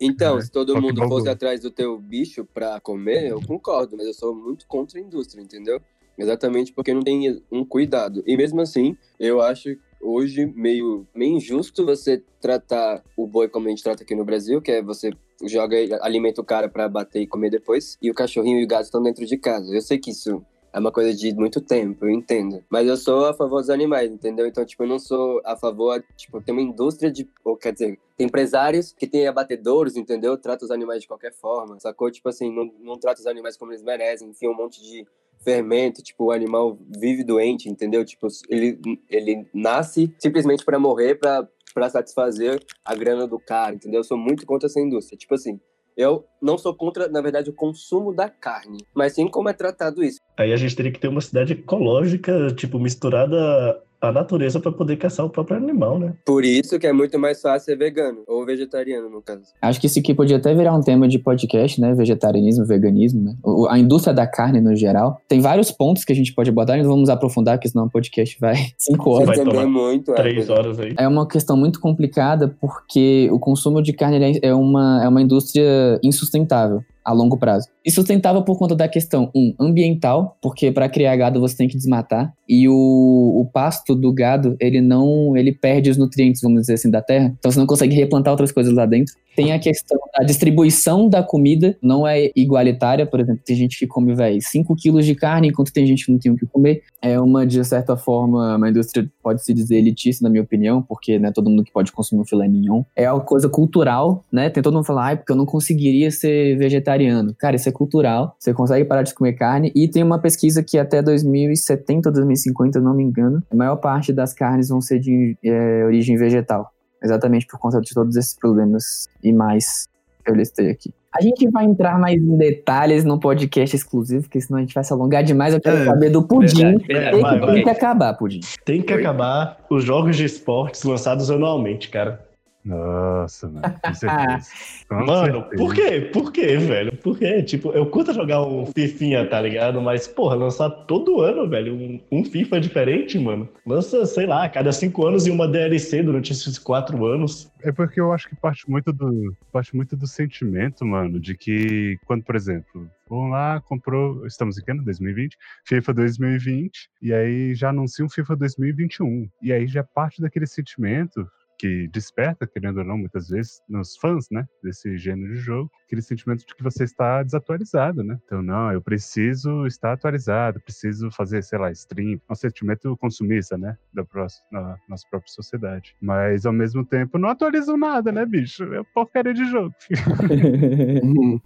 Então, 0.00 0.38
É, 0.38 0.40
se 0.40 0.50
todo 0.50 0.80
mundo 0.80 1.06
fosse 1.06 1.28
atrás 1.28 1.60
do 1.60 1.70
teu 1.70 1.98
bicho 1.98 2.46
pra 2.54 2.80
comer, 2.80 3.28
eu 3.28 3.40
concordo, 3.42 3.96
mas 3.98 4.06
eu 4.06 4.14
sou 4.14 4.34
muito 4.34 4.66
contra 4.66 4.98
a 4.98 5.02
indústria, 5.02 5.42
entendeu? 5.42 5.78
Exatamente 6.16 6.72
porque 6.72 6.94
não 6.94 7.02
tem 7.02 7.42
um 7.52 7.64
cuidado. 7.64 8.22
E 8.26 8.34
mesmo 8.36 8.60
assim, 8.62 8.96
eu 9.18 9.42
acho 9.42 9.76
hoje 10.00 10.46
meio, 10.46 11.06
meio 11.14 11.36
injusto 11.36 11.84
você 11.84 12.22
tratar 12.40 13.02
o 13.16 13.26
boi 13.26 13.48
como 13.48 13.66
a 13.66 13.70
gente 13.70 13.82
trata 13.82 14.02
aqui 14.02 14.14
no 14.14 14.24
Brasil, 14.24 14.60
que 14.60 14.70
é 14.70 14.82
você 14.82 15.12
joga, 15.44 15.76
alimenta 16.02 16.40
o 16.40 16.44
cara 16.44 16.68
pra 16.68 16.88
bater 16.88 17.22
e 17.22 17.26
comer 17.26 17.50
depois, 17.50 17.96
e 18.00 18.10
o 18.10 18.14
cachorrinho 18.14 18.60
e 18.60 18.64
o 18.64 18.68
gato 18.68 18.84
estão 18.84 19.02
dentro 19.02 19.24
de 19.24 19.36
casa. 19.36 19.74
Eu 19.74 19.80
sei 19.80 19.98
que 19.98 20.10
isso 20.10 20.44
é 20.72 20.78
uma 20.78 20.92
coisa 20.92 21.12
de 21.14 21.34
muito 21.34 21.60
tempo, 21.60 22.04
eu 22.04 22.10
entendo. 22.10 22.62
Mas 22.70 22.86
eu 22.86 22.96
sou 22.96 23.26
a 23.26 23.34
favor 23.34 23.60
dos 23.60 23.70
animais, 23.70 24.10
entendeu? 24.10 24.46
Então, 24.46 24.64
tipo, 24.64 24.82
eu 24.84 24.88
não 24.88 24.98
sou 24.98 25.40
a 25.44 25.56
favor, 25.56 26.02
tipo, 26.16 26.40
tem 26.40 26.52
uma 26.52 26.62
indústria 26.62 27.10
de, 27.10 27.28
ou 27.44 27.56
quer 27.56 27.72
dizer, 27.72 27.98
tem 28.16 28.26
empresários 28.26 28.92
que 28.92 29.06
têm 29.06 29.26
abatedouros, 29.26 29.96
entendeu? 29.96 30.36
Trata 30.36 30.64
os 30.64 30.70
animais 30.70 31.02
de 31.02 31.08
qualquer 31.08 31.32
forma, 31.32 31.78
sacou? 31.80 32.10
Tipo 32.10 32.28
assim, 32.28 32.54
não, 32.54 32.70
não 32.80 32.98
trata 32.98 33.20
os 33.20 33.26
animais 33.26 33.56
como 33.56 33.72
eles 33.72 33.82
merecem, 33.82 34.28
enfim, 34.28 34.48
um 34.48 34.56
monte 34.56 34.80
de 34.82 35.06
fermento, 35.42 36.02
tipo, 36.02 36.26
o 36.26 36.32
animal 36.32 36.78
vive 36.98 37.24
doente, 37.24 37.68
entendeu? 37.68 38.04
Tipo, 38.04 38.28
ele, 38.48 38.78
ele 39.08 39.46
nasce 39.54 40.14
simplesmente 40.18 40.64
para 40.64 40.78
morrer, 40.78 41.16
para 41.16 41.48
para 41.72 41.88
satisfazer 41.88 42.60
a 42.84 42.96
grana 42.96 43.28
do 43.28 43.38
cara, 43.38 43.74
entendeu? 43.74 44.00
Eu 44.00 44.04
sou 44.04 44.18
muito 44.18 44.44
contra 44.44 44.66
essa 44.66 44.80
indústria. 44.80 45.16
Tipo 45.16 45.34
assim, 45.34 45.60
eu 45.96 46.24
não 46.40 46.56
sou 46.56 46.74
contra, 46.74 47.08
na 47.08 47.20
verdade, 47.20 47.50
o 47.50 47.54
consumo 47.54 48.14
da 48.14 48.28
carne, 48.28 48.78
mas 48.94 49.14
sim 49.14 49.28
como 49.28 49.48
é 49.48 49.52
tratado 49.52 50.02
isso. 50.02 50.18
Aí 50.36 50.52
a 50.52 50.56
gente 50.56 50.74
teria 50.74 50.92
que 50.92 50.98
ter 50.98 51.08
uma 51.08 51.20
cidade 51.20 51.52
ecológica, 51.52 52.52
tipo, 52.54 52.78
misturada 52.78 53.82
à 54.00 54.10
natureza 54.10 54.58
pra 54.58 54.72
poder 54.72 54.96
caçar 54.96 55.26
o 55.26 55.30
próprio 55.30 55.56
animal, 55.56 55.98
né? 55.98 56.14
Por 56.24 56.44
isso 56.44 56.78
que 56.78 56.86
é 56.86 56.92
muito 56.92 57.18
mais 57.18 57.40
fácil 57.40 57.66
ser 57.66 57.76
vegano, 57.76 58.22
ou 58.26 58.44
vegetariano, 58.46 59.10
no 59.10 59.20
caso. 59.20 59.42
Acho 59.60 59.80
que 59.80 59.86
isso 59.86 59.98
aqui 59.98 60.14
podia 60.14 60.38
até 60.38 60.54
virar 60.54 60.74
um 60.74 60.80
tema 60.80 61.06
de 61.06 61.18
podcast, 61.18 61.80
né? 61.80 61.94
Vegetarianismo, 61.94 62.64
veganismo, 62.64 63.22
né? 63.22 63.34
A 63.68 63.78
indústria 63.78 64.14
da 64.14 64.26
carne 64.26 64.60
no 64.60 64.74
geral. 64.74 65.20
Tem 65.28 65.40
vários 65.40 65.70
pontos 65.70 66.04
que 66.04 66.12
a 66.12 66.16
gente 66.16 66.34
pode 66.34 66.50
abordar, 66.50 66.78
não 66.78 66.88
vamos 66.88 67.10
aprofundar, 67.10 67.56
porque 67.56 67.68
senão 67.68 67.86
o 67.86 67.90
podcast 67.90 68.38
vai 68.40 68.54
cinco 68.78 69.10
horas. 69.10 69.36
Vai 69.36 69.44
tomar 69.44 69.66
muito. 69.66 70.12
é, 70.12 70.14
Três 70.14 70.48
é. 70.48 70.52
horas 70.52 70.78
aí. 70.80 70.94
É 70.98 71.06
uma 71.06 71.26
questão 71.28 71.56
muito 71.56 71.80
complicada 71.80 72.48
porque 72.60 73.28
o 73.32 73.38
consumo 73.38 73.82
de 73.82 73.92
carne 73.92 74.16
ele 74.16 74.40
é 74.42 74.54
uma, 74.54 75.04
é 75.04 75.08
uma 75.08 75.20
indústria 75.20 76.00
insustentável 76.02 76.82
a 77.10 77.14
longo 77.14 77.36
prazo. 77.36 77.68
Insustentável 77.86 78.42
por 78.42 78.58
conta 78.58 78.74
da 78.74 78.88
questão, 78.88 79.30
um, 79.34 79.54
ambiental, 79.58 80.36
porque 80.40 80.70
para 80.70 80.88
criar 80.88 81.16
gado 81.16 81.40
você 81.40 81.56
tem 81.56 81.68
que 81.68 81.76
desmatar, 81.76 82.32
e 82.48 82.68
o, 82.68 82.72
o 82.72 83.48
pasto 83.52 83.94
do 83.94 84.12
gado, 84.12 84.56
ele 84.60 84.80
não, 84.80 85.36
ele 85.36 85.52
perde 85.52 85.90
os 85.90 85.96
nutrientes, 85.96 86.40
vamos 86.42 86.62
dizer 86.62 86.74
assim, 86.74 86.90
da 86.90 87.02
terra, 87.02 87.34
então 87.38 87.50
você 87.50 87.58
não 87.58 87.66
consegue 87.66 87.94
replantar 87.94 88.32
outras 88.32 88.52
coisas 88.52 88.72
lá 88.74 88.86
dentro. 88.86 89.14
Tem 89.34 89.52
a 89.52 89.58
questão 89.58 89.98
da 90.16 90.24
distribuição 90.24 91.08
da 91.08 91.22
comida, 91.22 91.76
não 91.82 92.06
é 92.06 92.30
igualitária, 92.34 93.06
por 93.06 93.20
exemplo, 93.20 93.42
tem 93.44 93.56
gente 93.56 93.78
que 93.78 93.86
come, 93.86 94.14
velho, 94.14 94.40
5 94.40 94.74
quilos 94.76 95.06
de 95.06 95.14
carne, 95.14 95.48
enquanto 95.48 95.72
tem 95.72 95.86
gente 95.86 96.04
que 96.04 96.12
não 96.12 96.18
tem 96.18 96.32
o 96.32 96.36
que 96.36 96.46
comer. 96.46 96.82
É 97.00 97.18
uma, 97.18 97.46
de 97.46 97.64
certa 97.64 97.96
forma, 97.96 98.56
uma 98.56 98.68
indústria, 98.68 99.08
pode-se 99.22 99.54
dizer, 99.54 99.76
elitista, 99.76 100.24
na 100.24 100.30
minha 100.30 100.42
opinião, 100.42 100.82
porque 100.82 101.18
não 101.18 101.28
é 101.28 101.32
todo 101.32 101.48
mundo 101.48 101.64
que 101.64 101.72
pode 101.72 101.92
consumir 101.92 102.22
um 102.22 102.24
filé 102.24 102.48
mignon. 102.48 102.82
É 102.94 103.10
uma 103.10 103.20
coisa 103.20 103.48
cultural, 103.48 104.24
né? 104.30 104.50
Tem 104.50 104.62
todo 104.62 104.74
mundo 104.74 104.84
falar, 104.84 105.06
ai, 105.06 105.16
porque 105.16 105.32
eu 105.32 105.36
não 105.36 105.46
conseguiria 105.46 106.10
ser 106.10 106.56
vegetariano. 106.58 107.34
Cara, 107.38 107.56
isso 107.56 107.68
é 107.68 107.72
cultural, 107.72 108.34
você 108.38 108.52
consegue 108.52 108.84
parar 108.84 109.02
de 109.02 109.14
comer 109.14 109.34
carne, 109.34 109.72
e 109.74 109.88
tem 109.88 110.02
uma 110.02 110.18
pesquisa 110.18 110.62
que 110.62 110.78
até 110.78 111.00
2070 111.02 112.08
ou 112.08 112.12
2050, 112.12 112.80
não 112.80 112.94
me 112.94 113.04
engano, 113.04 113.42
a 113.50 113.56
maior 113.56 113.76
parte 113.76 114.12
das 114.12 114.34
carnes 114.34 114.68
vão 114.68 114.80
ser 114.80 114.98
de 114.98 115.36
é, 115.44 115.84
origem 115.84 116.16
vegetal. 116.16 116.70
Exatamente 117.02 117.46
por 117.46 117.58
conta 117.58 117.80
de 117.80 117.92
todos 117.94 118.16
esses 118.16 118.34
problemas 118.34 119.08
e 119.22 119.32
mais 119.32 119.88
que 120.24 120.30
eu 120.30 120.34
listei 120.34 120.70
aqui. 120.70 120.92
A 121.12 121.20
gente 121.22 121.48
vai 121.50 121.64
entrar 121.64 121.98
mais 121.98 122.14
em 122.22 122.36
detalhes 122.38 123.02
no 123.04 123.18
podcast 123.18 123.74
exclusivo, 123.74 124.22
porque 124.24 124.40
senão 124.40 124.58
a 124.58 124.60
gente 124.60 124.74
vai 124.74 124.84
se 124.84 124.92
alongar 124.92 125.24
demais. 125.24 125.52
Eu 125.54 125.60
quero 125.60 125.78
É, 125.78 125.84
saber 125.86 126.10
do 126.10 126.22
Pudim. 126.22 126.76
verdade, 126.76 126.86
verdade. 126.86 127.10
Tem, 127.12 127.20
Vai, 127.22 127.34
que, 127.40 127.46
vai. 127.46 127.54
tem 127.54 127.64
que 127.64 127.70
acabar, 127.70 128.14
Pudim. 128.14 128.40
Tem 128.64 128.80
que 128.82 128.94
Oi? 128.94 129.00
acabar 129.00 129.58
os 129.68 129.82
jogos 129.82 130.16
de 130.16 130.24
esportes 130.24 130.84
lançados 130.84 131.28
anualmente, 131.30 131.88
cara. 131.88 132.24
Nossa, 132.64 133.48
mano. 133.48 133.62
Com 133.82 133.94
certeza. 133.94 134.50
Com 134.88 135.06
Mano, 135.06 135.40
certeza. 135.40 135.56
por 135.56 135.74
quê? 135.74 136.00
Por 136.12 136.32
quê, 136.32 136.56
velho? 136.58 136.96
Por 136.98 137.18
quê? 137.18 137.42
Tipo, 137.42 137.70
eu 137.72 137.86
curto 137.86 138.12
jogar 138.12 138.42
um 138.44 138.66
Fifinha, 138.66 139.26
tá 139.26 139.40
ligado? 139.40 139.80
Mas, 139.80 140.06
porra, 140.06 140.34
lançar 140.34 140.68
todo 140.70 141.20
ano, 141.20 141.48
velho, 141.48 141.74
um, 141.74 142.00
um 142.12 142.24
FIFA 142.24 142.60
diferente, 142.60 143.18
mano. 143.18 143.48
Lança, 143.66 144.04
sei 144.04 144.26
lá, 144.26 144.44
a 144.44 144.48
cada 144.48 144.72
cinco 144.72 145.06
anos 145.06 145.26
e 145.26 145.30
uma 145.30 145.48
DLC 145.48 146.02
durante 146.02 146.32
esses 146.32 146.58
quatro 146.58 147.06
anos. 147.06 147.50
É 147.62 147.72
porque 147.72 148.00
eu 148.00 148.12
acho 148.12 148.28
que 148.28 148.36
parte 148.36 148.68
muito 148.70 148.92
do 148.92 149.34
parte 149.52 149.74
muito 149.74 149.96
do 149.96 150.06
sentimento, 150.06 150.84
mano, 150.84 151.18
de 151.18 151.36
que 151.36 151.98
quando, 152.06 152.22
por 152.22 152.36
exemplo, 152.36 152.88
vamos 153.08 153.30
lá, 153.30 153.60
comprou, 153.60 154.26
estamos 154.26 154.56
em 154.58 154.62
que 154.64 154.70
ano? 154.70 154.84
2020, 154.84 155.36
FIFA 155.64 155.94
2020, 155.94 156.88
e 157.02 157.12
aí 157.12 157.54
já 157.54 157.70
anuncia 157.70 158.04
um 158.04 158.08
FIFA 158.08 158.36
2021. 158.36 159.28
E 159.42 159.52
aí 159.52 159.66
já 159.66 159.82
parte 159.82 160.20
daquele 160.20 160.46
sentimento 160.46 161.26
que 161.60 161.86
desperta, 161.88 162.46
querendo 162.46 162.78
ou 162.78 162.84
não, 162.84 162.96
muitas 162.96 163.28
vezes, 163.28 163.60
nos 163.68 163.94
fãs, 163.98 164.26
né, 164.30 164.46
desse 164.62 164.96
gênero 164.96 165.34
de 165.34 165.40
jogo, 165.40 165.70
aquele 165.84 166.00
sentimento 166.00 166.46
de 166.46 166.54
que 166.54 166.62
você 166.62 166.84
está 166.84 167.22
desatualizado, 167.22 168.02
né? 168.02 168.18
Então, 168.24 168.40
não, 168.40 168.72
eu 168.72 168.80
preciso 168.80 169.66
estar 169.66 169.92
atualizado, 169.92 170.58
preciso 170.62 171.10
fazer, 171.10 171.42
sei 171.42 171.58
lá, 171.58 171.70
stream, 171.70 172.14
é 172.14 172.32
um 172.32 172.34
sentimento 172.34 172.96
consumista, 172.96 173.58
né, 173.58 173.76
da 173.92 174.02
próxima, 174.02 174.46
na 174.50 174.78
nossa 174.88 175.06
própria 175.10 175.30
sociedade. 175.30 175.94
Mas, 176.00 176.46
ao 176.46 176.52
mesmo 176.52 176.82
tempo, 176.82 177.18
não 177.18 177.28
atualizam 177.28 177.76
nada, 177.76 178.10
né, 178.10 178.24
bicho? 178.24 178.64
É 178.72 178.82
porcaria 178.94 179.34
de 179.34 179.44
jogo. 179.44 179.74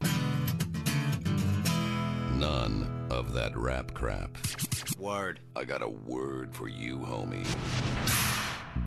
None 2.39 2.87
of 3.11 3.33
that 3.33 3.57
rap 3.57 3.93
crap. 3.95 4.39
Word. 4.99 5.41
I 5.57 5.65
got 5.65 5.83
a 5.83 5.89
word 5.89 6.55
for 6.55 6.69
you, 6.69 6.99
homie. 6.99 7.45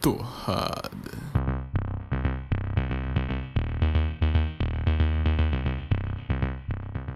Torrada. 0.08 0.88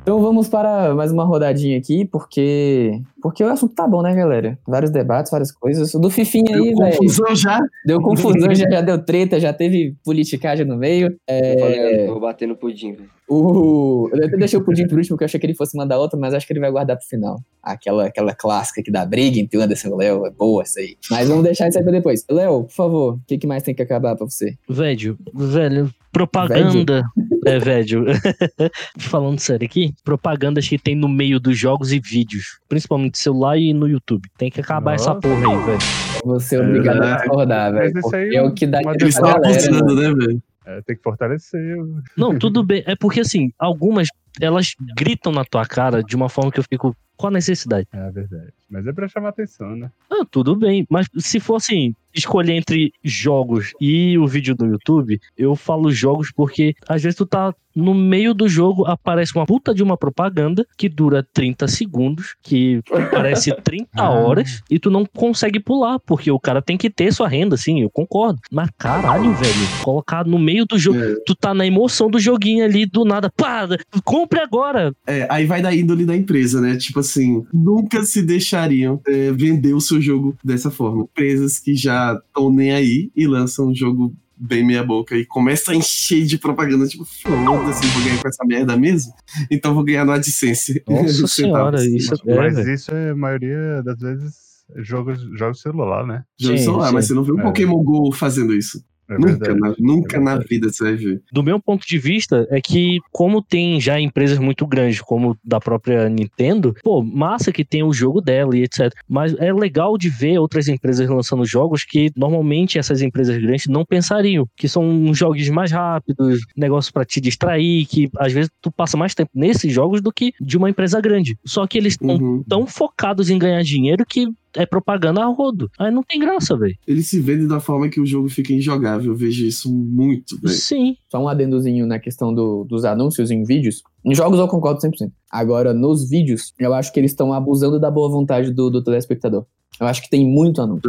Então 0.01 0.19
vamos 0.19 0.49
para 0.49 0.93
mais 0.95 1.11
uma 1.11 1.23
rodadinha 1.23 1.77
aqui, 1.77 2.03
porque 2.05 2.99
porque 3.21 3.43
o 3.43 3.47
assunto 3.47 3.73
tá 3.75 3.87
bom, 3.87 4.01
né, 4.01 4.13
galera? 4.13 4.57
Vários 4.67 4.89
debates, 4.91 5.31
várias 5.31 5.51
coisas. 5.51 5.93
O 5.93 5.99
do 5.99 6.09
Fifinha 6.09 6.55
aí, 6.57 6.69
Deu 6.73 6.77
velho. 6.77 6.97
confusão 6.97 7.35
já? 7.35 7.59
Deu 7.85 8.01
confusão, 8.01 8.49
já, 8.55 8.69
já 8.69 8.81
deu 8.81 9.05
treta, 9.05 9.39
já 9.39 9.53
teve 9.53 9.95
politicagem 10.03 10.65
no 10.65 10.75
meio. 10.75 11.15
Eu 11.29 11.59
falei, 11.59 11.79
É, 11.79 12.07
eu 12.07 12.11
vou 12.13 12.19
bater 12.19 12.47
no 12.47 12.57
pudim, 12.57 12.93
velho. 12.93 13.09
O... 13.33 14.09
Eu 14.13 14.25
até 14.25 14.37
deixei 14.37 14.59
o 14.59 14.63
pudim 14.63 14.87
por 14.87 14.97
último, 14.97 15.15
porque 15.15 15.23
eu 15.23 15.25
achei 15.25 15.39
que 15.39 15.45
ele 15.45 15.55
fosse 15.55 15.77
mandar 15.77 15.97
outra, 15.99 16.19
mas 16.19 16.33
acho 16.33 16.45
que 16.45 16.53
ele 16.53 16.59
vai 16.59 16.69
guardar 16.71 16.97
pro 16.97 17.05
final. 17.07 17.39
Aquela, 17.63 18.07
aquela 18.07 18.33
clássica 18.33 18.81
que 18.83 18.91
dá 18.91 19.05
briga 19.05 19.39
entre 19.39 19.57
o 19.57 19.61
Anderson 19.61 19.87
e 19.87 19.91
o 19.91 19.95
Léo, 19.97 20.25
é 20.25 20.31
boa 20.31 20.63
essa 20.63 20.79
aí. 20.79 20.97
Mas 21.09 21.27
vamos 21.29 21.43
deixar 21.43 21.67
isso 21.69 21.77
aí 21.77 21.83
pra 21.83 21.93
depois. 21.93 22.25
Léo, 22.29 22.63
por 22.63 22.73
favor, 22.73 23.13
o 23.15 23.19
que, 23.27 23.37
que 23.37 23.47
mais 23.47 23.63
tem 23.63 23.73
que 23.73 23.81
acabar 23.81 24.15
pra 24.15 24.25
você? 24.25 24.55
Velho, 24.69 25.17
velho, 25.33 25.89
propaganda. 26.11 27.03
É, 27.45 27.57
velho. 27.59 28.05
Falando 28.99 29.39
sério 29.39 29.65
aqui, 29.65 29.93
propagandas 30.03 30.67
que 30.67 30.77
tem 30.77 30.95
no 30.95 31.07
meio 31.09 31.39
dos 31.39 31.57
jogos 31.57 31.91
e 31.91 31.99
vídeos, 31.99 32.59
principalmente 32.67 33.17
celular 33.17 33.57
e 33.57 33.73
no 33.73 33.87
YouTube. 33.87 34.27
Tem 34.37 34.49
que 34.51 34.59
acabar 34.61 34.95
essa 34.95 35.13
Nossa. 35.13 35.21
porra 35.21 35.35
aí, 35.47 35.65
velho. 35.65 35.79
Você 36.25 36.55
é 36.55 36.61
obrigado 36.61 37.01
a 37.01 37.07
É, 37.07 37.15
discordar, 37.17 37.73
velho. 37.73 38.35
É 38.35 38.41
o 38.43 38.53
que 38.53 38.67
dá 38.67 38.79
Eles 38.81 39.15
estão 39.15 39.31
galera. 39.31 39.49
abusando, 39.49 39.95
né, 39.95 40.13
velho? 40.13 40.43
É, 40.65 40.81
tem 40.81 40.95
que 40.95 41.01
fortalecer. 41.01 41.75
Não, 42.17 42.37
tudo 42.37 42.63
bem. 42.65 42.83
É 42.85 42.95
porque, 42.95 43.21
assim, 43.21 43.51
algumas, 43.57 44.07
elas 44.39 44.73
gritam 44.95 45.31
na 45.31 45.43
tua 45.43 45.65
cara 45.65 46.03
de 46.03 46.15
uma 46.15 46.29
forma 46.29 46.51
que 46.51 46.59
eu 46.59 46.63
fico, 46.63 46.95
qual 47.17 47.29
a 47.29 47.33
necessidade? 47.33 47.87
É 47.91 48.11
verdade. 48.11 48.53
Mas 48.69 48.85
é 48.85 48.93
pra 48.93 49.07
chamar 49.07 49.29
atenção, 49.29 49.75
né? 49.75 49.91
Ah, 50.09 50.25
tudo 50.29 50.55
bem. 50.55 50.85
Mas 50.89 51.07
se 51.17 51.39
fosse 51.39 51.95
escolher 52.13 52.53
entre 52.53 52.91
jogos 53.03 53.71
e 53.79 54.17
o 54.17 54.27
vídeo 54.27 54.55
do 54.55 54.65
YouTube, 54.65 55.19
eu 55.37 55.55
falo 55.55 55.91
jogos 55.91 56.31
porque 56.35 56.73
às 56.87 57.01
vezes 57.01 57.17
tu 57.17 57.25
tá 57.25 57.53
no 57.73 57.93
meio 57.93 58.33
do 58.33 58.49
jogo, 58.49 58.85
aparece 58.85 59.33
uma 59.33 59.45
puta 59.45 59.73
de 59.73 59.81
uma 59.81 59.95
propaganda 59.95 60.65
que 60.77 60.89
dura 60.89 61.25
30 61.33 61.69
segundos, 61.69 62.35
que 62.43 62.81
parece 63.09 63.49
30 63.63 63.87
Ah. 63.95 64.09
horas, 64.09 64.61
e 64.69 64.77
tu 64.77 64.89
não 64.91 65.05
consegue 65.05 65.57
pular, 65.57 65.97
porque 66.05 66.29
o 66.29 66.37
cara 66.37 66.61
tem 66.61 66.77
que 66.77 66.89
ter 66.89 67.13
sua 67.13 67.29
renda, 67.29 67.55
sim, 67.55 67.81
eu 67.81 67.89
concordo. 67.89 68.39
Mas 68.51 68.69
caralho, 68.77 69.31
velho, 69.35 69.53
colocar 69.85 70.25
no 70.25 70.37
meio 70.37 70.65
do 70.65 70.77
jogo, 70.77 70.99
É. 70.99 71.15
tu 71.25 71.33
tá 71.33 71.53
na 71.53 71.65
emoção 71.65 72.09
do 72.09 72.19
joguinho 72.19 72.65
ali, 72.65 72.85
do 72.85 73.05
nada, 73.05 73.31
pá, 73.37 73.65
compre 74.03 74.41
agora. 74.41 74.93
É, 75.07 75.25
aí 75.29 75.45
vai 75.45 75.61
da 75.61 75.73
índole 75.73 76.03
da 76.05 76.13
empresa, 76.15 76.59
né? 76.59 76.75
Tipo 76.75 76.99
assim, 76.99 77.45
nunca 77.53 78.03
se 78.03 78.21
deixariam 78.21 78.99
é, 79.07 79.31
vender 79.31 79.73
o 79.73 79.79
seu 79.79 80.01
jogo 80.01 80.35
dessa 80.43 80.69
forma. 80.69 81.03
Empresas 81.03 81.57
que 81.57 81.73
já 81.73 82.00
estão 82.25 82.51
nem 82.51 82.71
aí 82.71 83.11
e 83.15 83.27
lançam 83.27 83.67
um 83.69 83.75
jogo 83.75 84.15
bem 84.35 84.65
meia 84.65 84.83
boca 84.83 85.15
e 85.15 85.23
começa 85.25 85.71
a 85.71 85.75
encher 85.75 86.25
de 86.25 86.37
propaganda, 86.37 86.87
tipo, 86.87 87.05
foda-se, 87.05 87.85
vou 87.87 88.03
ganhar 88.03 88.21
com 88.21 88.27
essa 88.27 88.43
merda 88.45 88.75
mesmo? 88.75 89.13
Então 89.51 89.73
vou 89.75 89.83
ganhar 89.83 90.03
no 90.03 90.11
AdSense. 90.11 90.83
Nossa 90.89 91.27
senhora, 91.27 91.77
Centavos. 91.77 92.03
isso 92.03 92.13
é, 92.27 92.35
Mas 92.35 92.57
isso 92.67 92.91
é 92.91 93.11
a 93.11 93.15
maioria 93.15 93.83
das 93.83 93.99
vezes 93.99 94.33
jogos, 94.77 95.21
jogos 95.37 95.61
celular, 95.61 96.05
né? 96.07 96.23
Jogo 96.39 96.57
Sim, 96.57 96.63
celular, 96.63 96.87
sim. 96.87 96.93
mas 96.95 97.05
você 97.07 97.13
não 97.13 97.23
viu 97.23 97.35
um 97.35 97.39
É. 97.39 97.43
Pokémon 97.43 97.83
GO 97.83 98.11
fazendo 98.11 98.53
isso. 98.53 98.83
É 99.11 99.17
nunca, 99.17 99.45
verdade. 99.53 99.59
na, 99.59 99.75
nunca 99.79 100.17
É 100.17 100.19
na 100.19 100.37
vida 100.37 100.69
você 100.69 100.83
vai 100.83 100.95
ver. 100.95 101.21
do 101.31 101.43
meu 101.43 101.59
ponto 101.59 101.85
de 101.87 101.97
vista, 101.97 102.47
é 102.49 102.61
que 102.61 102.99
como 103.11 103.41
tem 103.41 103.79
já 103.79 103.99
empresas 103.99 104.37
muito 104.39 104.65
grandes, 104.65 105.01
como 105.01 105.37
da 105.43 105.59
própria 105.59 106.07
Nintendo, 106.09 106.75
pô, 106.83 107.01
massa 107.03 107.51
que 107.51 107.65
tem 107.65 107.83
o 107.83 107.93
jogo 107.93 108.21
dela 108.21 108.55
e 108.57 108.63
etc. 108.63 108.91
Mas 109.07 109.33
é 109.39 109.51
legal 109.53 109.97
de 109.97 110.09
ver 110.09 110.37
outras 110.39 110.67
empresas 110.67 111.09
lançando 111.09 111.45
jogos 111.45 111.83
que 111.83 112.11
normalmente 112.15 112.77
essas 112.79 113.01
empresas 113.01 113.37
grandes 113.37 113.67
não 113.67 113.85
pensariam, 113.85 114.47
que 114.55 114.67
são 114.67 114.83
uns 114.87 115.17
jogos 115.17 115.47
mais 115.49 115.71
rápidos, 115.71 116.39
negócio 116.55 116.91
pra 116.93 117.05
te 117.05 117.19
distrair, 117.19 117.85
que 117.85 118.09
às 118.17 118.31
vezes 118.31 118.49
tu 118.61 118.71
passa 118.71 118.95
mais 118.97 119.13
tempo 119.15 119.31
nesses 119.33 119.71
jogos 119.73 120.01
do 120.01 120.11
que 120.11 120.33
de 120.39 120.57
uma 120.57 120.69
empresa 120.69 120.99
grande. 121.01 121.37
Só 121.45 121.65
que 121.67 121.77
eles 121.77 121.93
estão 121.93 122.11
Uhum. 122.15 122.43
tão 122.47 122.67
focados 122.67 123.29
em 123.29 123.37
ganhar 123.39 123.61
dinheiro 123.63 124.05
que 124.07 124.27
é 124.55 124.65
propaganda 124.65 125.21
a 125.21 125.25
rodo. 125.27 125.69
Aí 125.79 125.91
não 125.91 126.03
tem 126.03 126.19
graça, 126.19 126.57
velho. 126.57 126.75
Eles 126.87 127.07
se 127.07 127.19
vendem 127.19 127.47
da 127.47 127.59
forma 127.59 127.87
que 127.89 127.99
o 127.99 128.05
jogo 128.05 128.29
fica 128.29 128.53
injogável. 128.53 129.11
Eu 129.11 129.15
vejo 129.17 129.45
isso 129.45 129.73
muito, 129.73 130.37
velho. 130.41 130.53
Sim. 130.53 130.95
Só 131.09 131.21
um 131.23 131.27
adendozinho 131.27 131.85
na 131.85 131.99
questão 131.99 132.33
do- 132.33 132.63
dos 132.65 132.83
anúncios 132.85 133.31
em 133.31 133.43
vídeos. 133.43 133.81
Em 134.05 134.13
jogos 134.15 134.39
eu 134.39 134.47
concordo 134.47 134.79
100%. 134.81 135.11
Agora, 135.31 135.73
nos 135.73 136.09
vídeos, 136.09 136.53
eu 136.59 136.73
acho 136.73 136.91
que 136.91 136.99
eles 136.99 137.11
estão 137.11 137.31
abusando 137.33 137.79
da 137.79 137.89
boa 137.91 138.09
vontade 138.09 138.51
do, 138.51 138.69
do 138.69 138.83
telespectador. 138.83 139.45
Eu 139.79 139.87
acho 139.87 140.01
que 140.01 140.09
tem 140.09 140.25
muito 140.25 140.61
anúncio. 140.61 140.81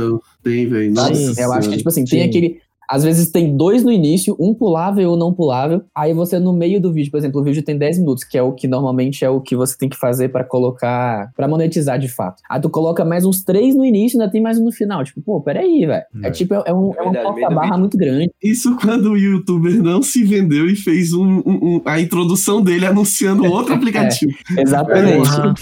Tem, 0.43 0.67
velho. 0.67 0.93
Eu 1.39 1.53
acho 1.53 1.71
que, 1.71 1.77
tipo 1.79 1.89
assim, 1.89 2.05
tem 2.05 2.21
aquele. 2.29 2.61
Às 2.91 3.05
vezes 3.05 3.31
tem 3.31 3.57
dois 3.57 3.83
no 3.85 3.91
início, 3.91 4.37
um 4.39 4.53
pulável 4.55 5.11
ou 5.11 5.17
não 5.17 5.33
pulável. 5.33 5.83
Aí 5.95 6.13
você, 6.13 6.39
no 6.39 6.53
meio 6.53 6.81
do 6.81 6.93
vídeo, 6.93 7.11
por 7.11 7.17
exemplo, 7.17 7.41
o 7.41 7.45
vídeo 7.45 7.63
tem 7.63 7.77
10 7.79 7.99
minutos, 7.99 8.25
que 8.25 8.37
é 8.37 8.43
o 8.43 8.53
que 8.53 8.69
normalmente 8.69 9.25
é 9.25 9.31
o 9.31 9.41
que 9.41 9.57
você 9.57 9.77
tem 9.79 9.89
que 9.89 9.97
fazer 9.97 10.29
pra 10.31 10.45
colocar. 10.45 11.33
pra 11.37 11.49
monetizar 11.49 11.99
de 11.99 12.09
fato. 12.09 12.43
Aí 12.51 12.61
tu 12.61 12.69
coloca 12.71 13.05
mais 13.05 13.25
uns 13.25 13.43
três 13.43 13.75
no 13.75 13.85
início 13.85 14.17
e 14.19 14.21
ainda 14.21 14.31
tem 14.31 14.41
mais 14.43 14.59
um 14.59 14.65
no 14.65 14.73
final. 14.73 15.03
Tipo, 15.05 15.21
pô, 15.23 15.41
peraí, 15.41 15.87
velho. 15.87 16.03
É. 16.23 16.29
É. 16.29 16.31
tipo, 16.31 16.55
é, 16.55 16.63
é 16.67 16.75
um, 16.75 16.93
É 16.93 16.99
é 16.99 17.03
uma 17.03 17.13
verdade, 17.13 17.35
meio 17.35 17.49
do 17.49 17.55
barra 17.55 17.67
vídeo. 17.69 17.79
muito 17.81 17.97
grande. 17.97 18.31
Isso 18.43 18.77
quando 18.77 19.13
o 19.13 19.17
youtuber 19.17 19.83
não 19.83 20.03
se 20.03 20.23
vendeu 20.25 20.67
e 20.69 20.77
fez 20.77 21.13
um- 21.13 21.39
um- 21.47 21.77
um- 21.77 21.83
a 21.85 22.01
introdução 22.01 22.61
dele 22.63 22.85
anunciando 22.87 23.45
outro 23.45 23.73
aplicativo. 23.75 24.33
Exatamente. 24.59 25.29
Porra. 25.29 25.55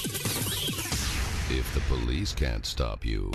If 1.51 1.75
the 1.75 1.81
police 1.89 2.35
can't 2.35 2.67
stop 2.67 3.07
you, 3.09 3.31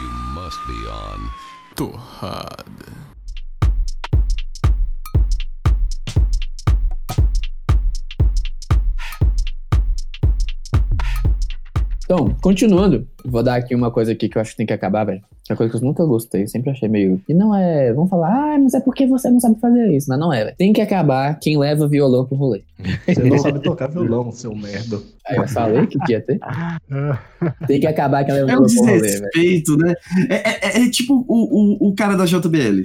you 0.00 0.10
must 0.34 0.58
be 0.66 0.86
on. 0.88 1.39
Torrada. 1.80 2.66
Então, 12.04 12.36
continuando, 12.42 13.08
vou 13.24 13.42
dar 13.42 13.54
aqui 13.54 13.74
uma 13.74 13.90
coisa 13.90 14.12
aqui 14.12 14.28
que 14.28 14.36
eu 14.36 14.42
acho 14.42 14.50
que 14.50 14.58
tem 14.58 14.66
que 14.66 14.74
acabar, 14.74 15.04
velho. 15.04 15.22
É 15.50 15.52
uma 15.52 15.56
coisa 15.56 15.72
que 15.72 15.84
eu 15.84 15.88
nunca 15.88 16.06
gostei, 16.06 16.46
sempre 16.46 16.70
achei 16.70 16.88
meio. 16.88 17.20
E 17.28 17.34
não 17.34 17.52
é. 17.52 17.92
Vamos 17.92 18.08
falar, 18.08 18.54
ah, 18.54 18.56
mas 18.56 18.72
é 18.72 18.78
porque 18.78 19.04
você 19.04 19.28
não 19.28 19.40
sabe 19.40 19.58
fazer 19.58 19.90
isso. 19.90 20.06
Mas 20.08 20.16
não 20.20 20.32
é, 20.32 20.44
velho. 20.44 20.56
Tem 20.56 20.72
que 20.72 20.80
acabar 20.80 21.36
quem 21.40 21.58
leva 21.58 21.88
violão 21.88 22.24
pro 22.24 22.36
rolê. 22.36 22.62
Você 23.04 23.22
não 23.24 23.36
sabe 23.38 23.60
tocar 23.60 23.88
violão, 23.88 24.30
seu 24.30 24.54
merda. 24.54 25.00
Aí 25.26 25.36
eu 25.36 25.48
falei 25.48 25.86
que 25.88 25.98
ia 26.08 26.20
ter. 26.20 26.38
Tem 27.66 27.80
que 27.80 27.86
acabar 27.86 28.24
quem 28.24 28.32
leva 28.34 28.52
É 28.52 28.58
um 28.58 28.64
violão 28.64 28.74
pro 28.74 28.84
rolê, 28.84 28.92
velho. 29.00 29.02
desrespeito, 29.12 29.76
né? 29.76 29.94
É, 30.30 30.78
é- 30.78 30.84
é 30.84 30.90
tipo 30.90 31.24
o, 31.28 31.86
o, 31.86 31.88
o 31.90 31.94
cara 31.94 32.16
da 32.16 32.24
JBL. 32.24 32.84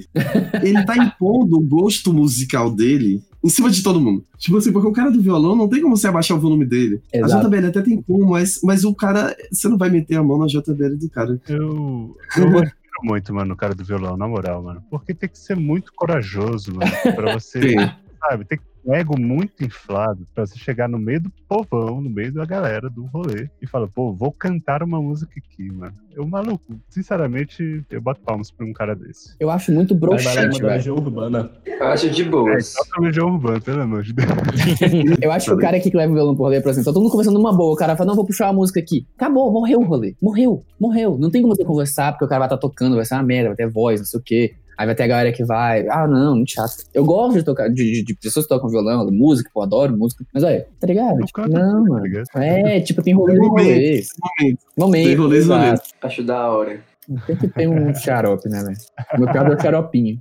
Ele 0.62 0.84
tá 0.84 0.96
impondo 0.98 1.56
o 1.58 1.62
gosto 1.62 2.12
musical 2.12 2.70
dele 2.74 3.22
em 3.46 3.48
cima 3.48 3.70
de 3.70 3.82
todo 3.82 4.00
mundo. 4.00 4.24
Tipo 4.36 4.56
assim, 4.56 4.72
porque 4.72 4.88
o 4.88 4.92
cara 4.92 5.10
do 5.10 5.22
violão 5.22 5.54
não 5.54 5.68
tem 5.68 5.80
como 5.80 5.96
você 5.96 6.08
abaixar 6.08 6.36
o 6.36 6.40
volume 6.40 6.66
dele. 6.66 7.00
Exato. 7.12 7.46
A 7.46 7.48
JBL 7.48 7.68
até 7.68 7.80
tem 7.80 8.02
como, 8.02 8.30
mas, 8.30 8.60
mas 8.62 8.84
o 8.84 8.92
cara. 8.92 9.36
Você 9.50 9.68
não 9.68 9.78
vai 9.78 9.88
meter 9.88 10.16
a 10.16 10.22
mão 10.22 10.38
na 10.38 10.46
JBL 10.46 10.96
do 10.98 11.08
cara. 11.08 11.40
eu, 11.48 12.16
eu 12.36 12.46
admiro 12.58 12.72
muito, 13.02 13.32
mano, 13.32 13.54
o 13.54 13.56
cara 13.56 13.74
do 13.74 13.84
violão, 13.84 14.16
na 14.16 14.26
moral, 14.26 14.62
mano. 14.62 14.82
Porque 14.90 15.14
tem 15.14 15.28
que 15.28 15.38
ser 15.38 15.54
muito 15.54 15.92
corajoso, 15.94 16.74
mano, 16.74 16.90
pra 17.14 17.34
você. 17.34 17.60
Tem. 17.60 17.92
Sabe, 18.18 18.44
tem 18.44 18.58
que 18.58 18.64
ego 18.94 19.18
muito 19.18 19.64
inflado 19.64 20.26
pra 20.34 20.46
você 20.46 20.58
chegar 20.58 20.88
no 20.88 20.98
meio 20.98 21.20
do 21.22 21.32
povão, 21.48 22.00
no 22.00 22.08
meio 22.10 22.32
da 22.32 22.44
galera 22.44 22.88
do 22.88 23.04
rolê 23.06 23.48
e 23.60 23.66
falar, 23.66 23.88
pô, 23.88 24.12
vou 24.12 24.30
cantar 24.32 24.82
uma 24.82 25.00
música 25.00 25.32
aqui, 25.36 25.70
mano. 25.72 25.94
Eu, 26.14 26.26
maluco, 26.26 26.74
sinceramente, 26.88 27.84
eu 27.90 28.00
bato 28.00 28.20
palmas 28.22 28.50
pra 28.50 28.64
um 28.66 28.72
cara 28.72 28.94
desse. 28.94 29.34
Eu 29.38 29.50
acho 29.50 29.70
muito 29.72 29.94
broxante, 29.94 30.60
velho. 30.60 30.72
Legião 30.74 30.96
Urbana. 30.96 31.50
Eu 31.66 31.86
acho 31.88 32.08
de 32.10 32.22
É, 32.22 32.24
boas. 32.24 32.66
só 32.68 32.82
pra 32.90 33.02
Legião 33.04 33.28
Urbana, 33.28 33.60
pelo 33.60 33.82
amor 33.82 34.02
de 34.02 34.12
Deus. 34.12 34.28
Eu 35.20 35.30
acho 35.32 35.46
que 35.46 35.52
o 35.54 35.58
cara 35.58 35.76
aqui 35.76 35.90
que 35.90 35.96
leva 35.96 36.12
o 36.12 36.14
violão 36.14 36.34
pro 36.34 36.44
rolê, 36.44 36.60
por 36.60 36.70
exemplo, 36.70 36.84
tá 36.86 36.92
todo 36.92 37.02
mundo 37.02 37.10
conversando 37.12 37.34
numa 37.38 37.52
boa. 37.54 37.72
O 37.74 37.76
cara 37.76 37.96
fala, 37.96 38.08
não, 38.08 38.16
vou 38.16 38.24
puxar 38.26 38.46
uma 38.46 38.54
música 38.54 38.80
aqui. 38.80 39.06
Acabou, 39.16 39.52
morreu 39.52 39.80
o 39.80 39.84
rolê. 39.84 40.14
Morreu, 40.22 40.64
morreu. 40.80 41.18
Não 41.18 41.30
tem 41.30 41.42
como 41.42 41.54
você 41.54 41.64
conversar, 41.64 42.12
porque 42.12 42.24
o 42.24 42.28
cara 42.28 42.40
vai 42.40 42.46
estar 42.46 42.58
tocando, 42.58 42.96
vai 42.96 43.04
ser 43.04 43.14
uma 43.14 43.22
merda, 43.22 43.48
vai 43.50 43.56
ter 43.56 43.68
voz, 43.68 44.00
não 44.00 44.06
sei 44.06 44.20
o 44.20 44.22
quê. 44.22 44.54
Aí 44.78 44.84
vai 44.86 44.94
ter 44.94 45.04
a 45.04 45.06
galera 45.06 45.32
que 45.32 45.44
vai, 45.44 45.86
ah, 45.88 46.06
não, 46.06 46.36
muito 46.36 46.52
chato. 46.52 46.74
Eu 46.92 47.04
gosto 47.04 47.38
de 47.38 47.44
tocar, 47.44 47.68
de, 47.68 47.74
de- 47.92 48.04
de 48.04 48.14
pessoas 48.14 48.44
que 48.46 48.50
tocam 48.54 48.68
violão, 48.68 49.06
música, 49.10 49.50
pô, 49.54 49.62
adoro 49.62 49.96
música. 49.96 50.24
Mas 50.34 50.42
olha, 50.44 50.66
tá 50.78 50.86
ligado? 50.86 51.18
Eu 51.20 51.26
Tipo, 51.26 51.48
não, 51.48 51.84
tá 51.84 51.90
mano. 51.90 52.02
ligado? 52.04 52.26
É, 52.36 52.80
tipo, 52.80 53.02
tem 53.02 53.14
rolê 53.14 53.34
momentos, 53.36 53.62
rolês. 53.62 54.08
Momento. 54.40 54.58
Momento. 54.76 55.06
Tem 55.06 55.14
rolês, 55.16 55.46
rolês. 55.46 55.80
Acho 56.02 56.22
da 56.22 56.50
hora. 56.50 56.80
Tem 57.26 57.36
que 57.36 57.48
ter 57.48 57.68
um 57.68 57.94
xarope, 57.94 58.48
né, 58.48 58.62
velho? 58.64 58.76
Meu 59.18 59.32
pior 59.32 59.50
é 59.50 59.54
o 59.54 59.60
xaropinho. 59.60 60.20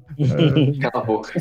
Cala 0.82 1.04
a 1.04 1.06
boca. 1.06 1.32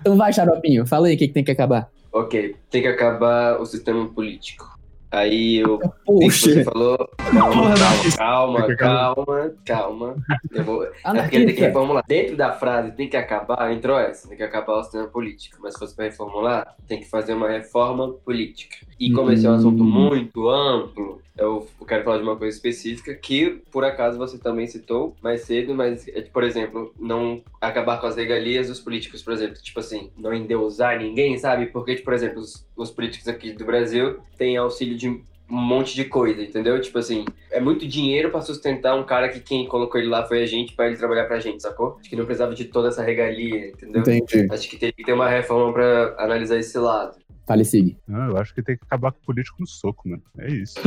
Então 0.00 0.16
vai, 0.16 0.32
xaropinho, 0.32 0.86
fala 0.86 1.08
aí 1.08 1.14
o 1.14 1.18
que, 1.18 1.28
que 1.28 1.34
tem 1.34 1.44
que 1.44 1.50
acabar. 1.50 1.88
Ok, 2.12 2.54
tem 2.70 2.82
que 2.82 2.88
acabar 2.88 3.60
o 3.60 3.66
sistema 3.66 4.06
político. 4.08 4.75
Aí 5.16 5.56
eu 5.56 5.80
o 6.06 6.18
que 6.18 6.30
você 6.30 6.62
Poxa. 6.62 6.70
falou. 6.70 7.08
Calma, 7.16 7.74
calma, 8.18 8.76
calma, 8.76 9.54
calma. 9.64 10.16
Eu 10.52 10.62
vou. 10.64 10.82
É 11.06 11.22
porque 11.22 11.44
tem 11.46 11.54
que 11.54 11.60
reformular. 11.62 12.04
Dentro 12.06 12.36
da 12.36 12.52
frase 12.52 12.92
tem 12.92 13.08
que 13.08 13.16
acabar, 13.16 13.72
entrou 13.72 13.98
essa, 13.98 14.28
tem 14.28 14.36
que 14.36 14.42
acabar 14.42 14.74
o 14.78 14.82
sistema 14.82 15.06
político. 15.06 15.56
Mas 15.62 15.72
se 15.72 15.78
fosse 15.78 15.96
para 15.96 16.04
reformular, 16.04 16.76
tem 16.86 17.00
que 17.00 17.08
fazer 17.08 17.32
uma 17.32 17.48
reforma 17.48 18.12
política. 18.24 18.76
E 19.00 19.10
como 19.10 19.32
esse 19.32 19.46
é 19.46 19.50
um 19.50 19.54
assunto 19.54 19.82
Hum. 19.82 19.86
muito 19.86 20.50
amplo, 20.50 21.22
eu 21.36 21.66
quero 21.86 22.04
falar 22.04 22.18
de 22.18 22.22
uma 22.22 22.36
coisa 22.36 22.56
específica 22.56 23.14
que, 23.14 23.62
por 23.70 23.84
acaso, 23.84 24.18
você 24.18 24.38
também 24.38 24.66
citou 24.66 25.16
mais 25.22 25.42
cedo, 25.42 25.74
mas, 25.74 26.08
é, 26.08 26.22
por 26.22 26.42
exemplo, 26.42 26.92
não 26.98 27.42
acabar 27.60 28.00
com 28.00 28.06
as 28.06 28.16
regalias 28.16 28.68
dos 28.68 28.80
políticos, 28.80 29.22
por 29.22 29.32
exemplo. 29.32 29.60
Tipo 29.62 29.80
assim, 29.80 30.10
não 30.16 30.32
endeusar 30.32 30.98
ninguém, 30.98 31.38
sabe? 31.38 31.66
Porque, 31.66 31.94
tipo, 31.94 32.06
por 32.06 32.14
exemplo, 32.14 32.40
os, 32.40 32.66
os 32.76 32.90
políticos 32.90 33.28
aqui 33.28 33.52
do 33.52 33.64
Brasil 33.64 34.18
têm 34.36 34.56
auxílio 34.56 34.96
de 34.96 35.08
um 35.08 35.22
monte 35.48 35.94
de 35.94 36.04
coisa, 36.04 36.42
entendeu? 36.42 36.80
Tipo 36.80 36.98
assim, 36.98 37.24
é 37.50 37.60
muito 37.60 37.86
dinheiro 37.86 38.30
pra 38.30 38.40
sustentar 38.40 38.96
um 38.96 39.04
cara 39.04 39.28
que 39.28 39.40
quem 39.40 39.66
colocou 39.66 40.00
ele 40.00 40.08
lá 40.08 40.24
foi 40.26 40.42
a 40.42 40.46
gente, 40.46 40.74
pra 40.74 40.86
ele 40.86 40.96
trabalhar 40.96 41.24
pra 41.24 41.38
gente, 41.38 41.62
sacou? 41.62 41.96
Acho 42.00 42.10
que 42.10 42.16
não 42.16 42.24
precisava 42.24 42.54
de 42.54 42.64
toda 42.64 42.88
essa 42.88 43.02
regalia, 43.02 43.68
entendeu? 43.68 44.00
Entendi. 44.00 44.48
Acho 44.50 44.68
que 44.68 44.76
teria 44.76 44.92
que 44.92 45.04
ter 45.04 45.12
uma 45.12 45.28
reforma 45.28 45.72
pra 45.72 46.16
analisar 46.18 46.58
esse 46.58 46.76
lado. 46.78 47.16
Fale, 47.46 47.64
Sig. 47.64 47.96
Não, 48.08 48.30
eu 48.30 48.36
acho 48.38 48.52
que 48.52 48.60
tem 48.60 48.76
que 48.76 48.82
acabar 48.84 49.12
com 49.12 49.18
o 49.18 49.26
político 49.26 49.58
no 49.60 49.66
soco, 49.66 50.08
mano. 50.08 50.22
É 50.38 50.50
isso. 50.50 50.74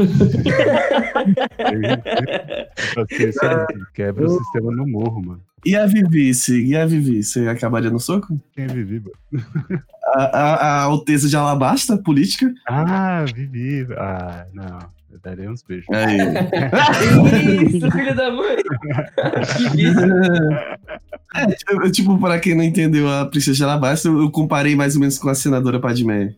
Você 2.96 3.32
quebra 3.94 4.26
o 4.26 4.30
sistema 4.30 4.72
no 4.72 4.86
morro, 4.86 5.22
mano. 5.26 5.42
E 5.66 5.76
a 5.76 5.86
Vivi, 5.86 6.34
Sig? 6.34 6.66
E 6.68 6.76
a 6.76 6.86
Vivi? 6.86 7.24
Você 7.24 7.48
acabaria 7.48 7.90
no 7.90 8.00
soco? 8.00 8.40
Quem 8.54 8.68
vive, 8.68 9.02
mano? 9.02 9.14
A, 10.16 10.24
a, 10.24 10.56
a 10.56 10.82
Alteza 10.84 11.30
de 11.30 11.38
Alabasta, 11.38 11.98
política? 11.98 12.54
Ah, 12.68 13.24
vivi. 13.34 13.88
Ah, 13.98 14.46
não. 14.54 14.80
Eu 15.12 15.20
daria 15.24 15.50
uns 15.50 15.64
beijos. 15.64 15.88
Aí. 15.92 16.18
Isso, 17.68 17.92
filho 17.92 18.16
da 18.16 18.32
mãe! 18.32 18.58
É, 21.36 21.46
tipo, 21.48 21.92
tipo, 21.92 22.18
pra 22.20 22.40
quem 22.40 22.56
não 22.56 22.64
entendeu 22.64 23.10
a 23.10 23.26
Princesa 23.26 23.58
de 23.58 23.64
Alabasta, 23.64 24.08
eu 24.08 24.20
eu 24.22 24.32
comparei 24.32 24.76
mais 24.76 24.96
ou 24.96 25.02
menos 25.02 25.18
com 25.18 25.30
a 25.30 25.36
senadora 25.36 25.80
Padmé. 25.80 26.36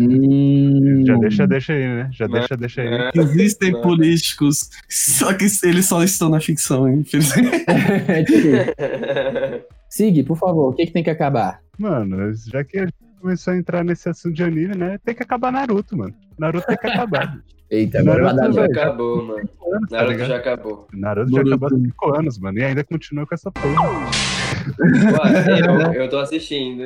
Hum. 0.00 1.04
Já 1.04 1.16
deixa, 1.16 1.46
deixa 1.46 1.72
aí, 1.74 1.86
né? 1.86 2.10
Já 2.12 2.26
deixa, 2.26 2.56
deixa 2.56 2.80
aí. 2.82 2.88
É, 2.88 3.10
Existem 3.14 3.72
Não. 3.72 3.82
políticos, 3.82 4.70
só 4.88 5.34
que 5.34 5.46
eles 5.62 5.86
só 5.86 6.02
estão 6.02 6.30
na 6.30 6.40
ficção, 6.40 6.88
infelizmente. 6.88 7.66
Sig, 9.90 10.22
por 10.22 10.38
favor, 10.38 10.70
o 10.70 10.72
que, 10.72 10.86
que 10.86 10.92
tem 10.92 11.02
que 11.02 11.10
acabar? 11.10 11.60
Mano, 11.78 12.32
já 12.34 12.64
que 12.64 12.78
a 12.78 12.82
gente 12.82 12.94
começou 13.20 13.52
a 13.52 13.56
entrar 13.56 13.84
nesse 13.84 14.08
assunto 14.08 14.34
de 14.34 14.42
anime, 14.42 14.74
né? 14.76 14.98
Tem 15.04 15.14
que 15.14 15.22
acabar 15.22 15.52
Naruto, 15.52 15.96
mano. 15.96 16.14
Naruto 16.38 16.66
tem 16.66 16.76
que 16.76 16.86
acabar. 16.86 17.38
Eita, 17.70 18.00
agora 18.00 18.32
Naruto, 18.32 18.54
já 18.54 18.64
acabou, 18.64 19.26
mano. 19.26 19.48
Tá 19.88 19.96
Naruto 20.02 20.24
já 20.24 20.36
acabou. 20.36 20.88
Naruto 20.92 21.32
já 21.32 21.40
acabou 21.42 21.68
há 21.68 21.78
5 21.78 22.16
anos, 22.16 22.38
mano. 22.38 22.58
E 22.58 22.64
ainda 22.64 22.82
continua 22.82 23.26
com 23.26 23.34
essa 23.34 23.50
porra. 23.50 24.39
Ué, 24.78 25.60
eu, 25.60 25.92
eu 26.04 26.08
tô 26.08 26.18
assistindo. 26.18 26.82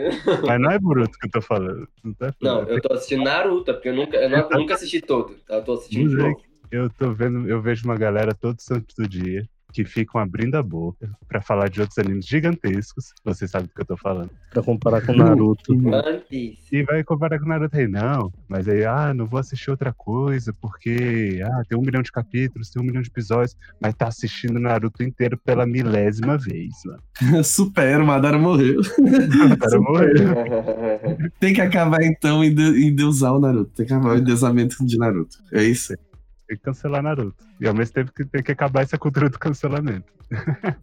Mas 0.46 0.60
não 0.60 0.70
é 0.70 0.78
Boruto 0.78 1.18
que 1.18 1.26
eu 1.26 1.30
tô 1.30 1.40
falando. 1.42 1.88
Não, 2.02 2.14
tá 2.14 2.34
Não, 2.40 2.50
falando. 2.56 2.68
eu 2.70 2.80
tô 2.80 2.92
assistindo 2.94 3.24
Naruto, 3.24 3.72
porque 3.74 3.88
eu 3.88 3.94
nunca, 3.94 4.16
eu 4.16 4.28
não- 4.30 4.48
nunca 4.50 4.74
assisti 4.74 5.00
todo. 5.00 5.34
tá? 5.46 5.56
Eu 5.56 5.62
tô 5.64 5.72
assistindo 5.74 6.16
Não. 6.16 6.34
Eu 6.70 6.90
tô 6.90 7.12
vendo, 7.12 7.48
eu 7.48 7.60
vejo 7.62 7.84
uma 7.84 7.96
galera 7.96 8.34
todo 8.34 8.60
santo 8.60 9.06
dia 9.08 9.48
que 9.74 9.84
ficam 9.84 10.20
abrindo 10.20 10.54
a 10.54 10.62
boca 10.62 11.10
pra 11.26 11.42
falar 11.42 11.68
de 11.68 11.80
outros 11.80 11.98
animes 11.98 12.26
gigantescos. 12.26 13.12
Você 13.24 13.48
sabe 13.48 13.66
do 13.66 13.74
que 13.74 13.80
eu 13.80 13.84
tô 13.84 13.96
falando. 13.96 14.30
Pra 14.52 14.62
comparar 14.62 15.04
com 15.04 15.12
Naruto. 15.12 15.74
Antes. 15.92 16.58
E 16.70 16.84
vai 16.84 17.02
comparar 17.02 17.40
com 17.40 17.48
Naruto 17.48 17.76
aí, 17.76 17.88
não. 17.88 18.32
Mas 18.48 18.68
aí, 18.68 18.84
ah, 18.84 19.12
não 19.12 19.26
vou 19.26 19.40
assistir 19.40 19.72
outra 19.72 19.92
coisa, 19.92 20.54
porque 20.60 21.42
ah, 21.44 21.62
tem 21.68 21.76
um 21.76 21.82
milhão 21.82 22.02
de 22.02 22.12
capítulos, 22.12 22.70
tem 22.70 22.80
um 22.80 22.86
milhão 22.86 23.02
de 23.02 23.08
episódios, 23.08 23.56
mas 23.80 23.94
tá 23.94 24.06
assistindo 24.06 24.60
Naruto 24.60 25.02
inteiro 25.02 25.36
pela 25.36 25.66
milésima 25.66 26.38
vez, 26.38 26.72
mano. 26.86 27.02
Supero, 27.42 28.06
Madara 28.06 28.38
morreu. 28.38 28.80
O 29.44 29.56
cara 29.58 29.80
morreu. 29.80 31.30
Tem 31.40 31.52
que 31.52 31.60
acabar 31.60 32.02
então 32.02 32.44
em, 32.44 32.54
de, 32.54 32.86
em 32.86 32.94
deusar 32.94 33.32
o 33.32 33.40
Naruto. 33.40 33.72
Tem 33.74 33.86
que 33.86 33.92
acabar 33.92 34.14
o 34.14 34.18
endeusamento 34.18 34.76
de 34.86 34.96
Naruto. 34.96 35.38
É 35.52 35.64
isso 35.64 35.92
aí. 35.92 36.13
Tem 36.54 36.58
que 36.58 36.62
cancelar 36.62 37.02
Naruto. 37.02 37.34
E 37.60 37.66
ao 37.66 37.74
mesmo 37.74 37.94
tempo 37.94 38.12
que 38.14 38.24
tem 38.24 38.42
que 38.42 38.52
acabar 38.52 38.82
essa 38.82 38.96
cultura 38.96 39.28
do 39.28 39.38
cancelamento. 39.38 40.04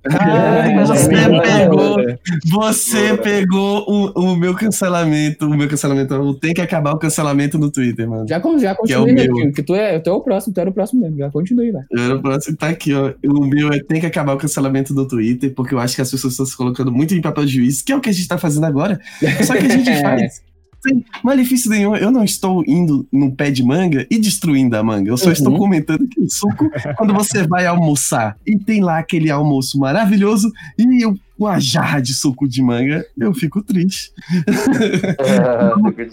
Ai, 0.09 0.73
É, 0.77 0.85
você 0.85 1.13
é, 1.13 1.41
pegou, 1.41 1.99
é. 1.99 2.19
você 2.45 3.09
Bora. 3.09 3.21
pegou 3.21 3.85
o, 3.87 4.31
o 4.31 4.35
meu 4.35 4.53
cancelamento. 4.53 5.45
O 5.45 5.57
meu 5.57 5.67
cancelamento. 5.67 6.13
o 6.15 6.33
Tem 6.33 6.53
que 6.53 6.61
acabar 6.61 6.91
o 6.91 6.97
cancelamento 6.97 7.57
no 7.57 7.71
Twitter, 7.71 8.09
mano. 8.09 8.27
Já, 8.27 8.41
já 8.59 8.75
Que 8.75 8.93
é 8.93 8.97
o 8.97 9.01
continue, 9.01 9.13
meu. 9.13 9.27
Porque 9.27 9.47
porque 9.47 9.63
tu 9.63 9.75
é, 9.75 9.99
tu 9.99 10.09
é 10.09 10.13
o 10.13 10.21
próximo, 10.21 10.53
tu 10.53 10.59
era 10.59 10.69
o 10.69 10.73
próximo 10.73 11.01
mesmo. 11.01 11.17
Já 11.17 11.31
continue, 11.31 11.71
vai. 11.71 11.83
Era 11.97 12.15
o 12.15 12.21
próximo, 12.21 12.57
tá 12.57 12.67
aqui, 12.67 12.93
ó. 12.93 13.13
O 13.25 13.45
meu 13.45 13.69
é 13.69 13.79
tem 13.79 13.99
que 13.99 14.05
acabar 14.05 14.33
o 14.33 14.37
cancelamento 14.37 14.93
do 14.93 15.07
Twitter, 15.07 15.53
porque 15.53 15.73
eu 15.73 15.79
acho 15.79 15.95
que 15.95 16.01
as 16.01 16.11
pessoas 16.11 16.33
estão 16.33 16.45
se 16.45 16.55
colocando 16.55 16.91
muito 16.91 17.13
em 17.13 17.21
papel 17.21 17.45
de 17.45 17.53
juiz, 17.53 17.81
que 17.81 17.91
é 17.91 17.95
o 17.95 18.01
que 18.01 18.09
a 18.09 18.13
gente 18.13 18.27
tá 18.27 18.37
fazendo 18.37 18.65
agora. 18.65 18.99
Só 19.45 19.53
que 19.55 19.65
a 19.65 19.69
gente 19.69 19.89
faz 20.01 20.50
sem 20.81 21.03
malefício 21.23 21.69
nenhum. 21.69 21.95
Eu 21.95 22.11
não 22.11 22.23
estou 22.23 22.63
indo 22.67 23.05
no 23.11 23.31
pé 23.31 23.51
de 23.51 23.63
manga 23.63 24.05
e 24.09 24.19
destruindo 24.19 24.75
a 24.75 24.83
manga. 24.83 25.09
Eu 25.09 25.17
só 25.17 25.27
Uhum. 25.27 25.31
estou 25.33 25.57
comentando 25.57 26.07
que 26.07 26.19
o 26.21 26.29
suco, 26.29 26.69
quando 26.97 27.13
você 27.13 27.45
vai 27.47 27.65
almoçar 27.65 28.35
e 28.45 28.57
tem 28.57 28.81
lá 28.81 28.97
aquele 28.99 29.29
almoço 29.29 29.77
maravilhoso 29.79 30.51
e 30.77 31.03
eu, 31.03 31.15
uma 31.45 31.59
jarra 31.59 31.99
de 31.99 32.13
suco 32.13 32.47
de 32.47 32.61
manga, 32.61 33.05
eu 33.17 33.33
fico 33.33 33.61
triste. 33.61 34.11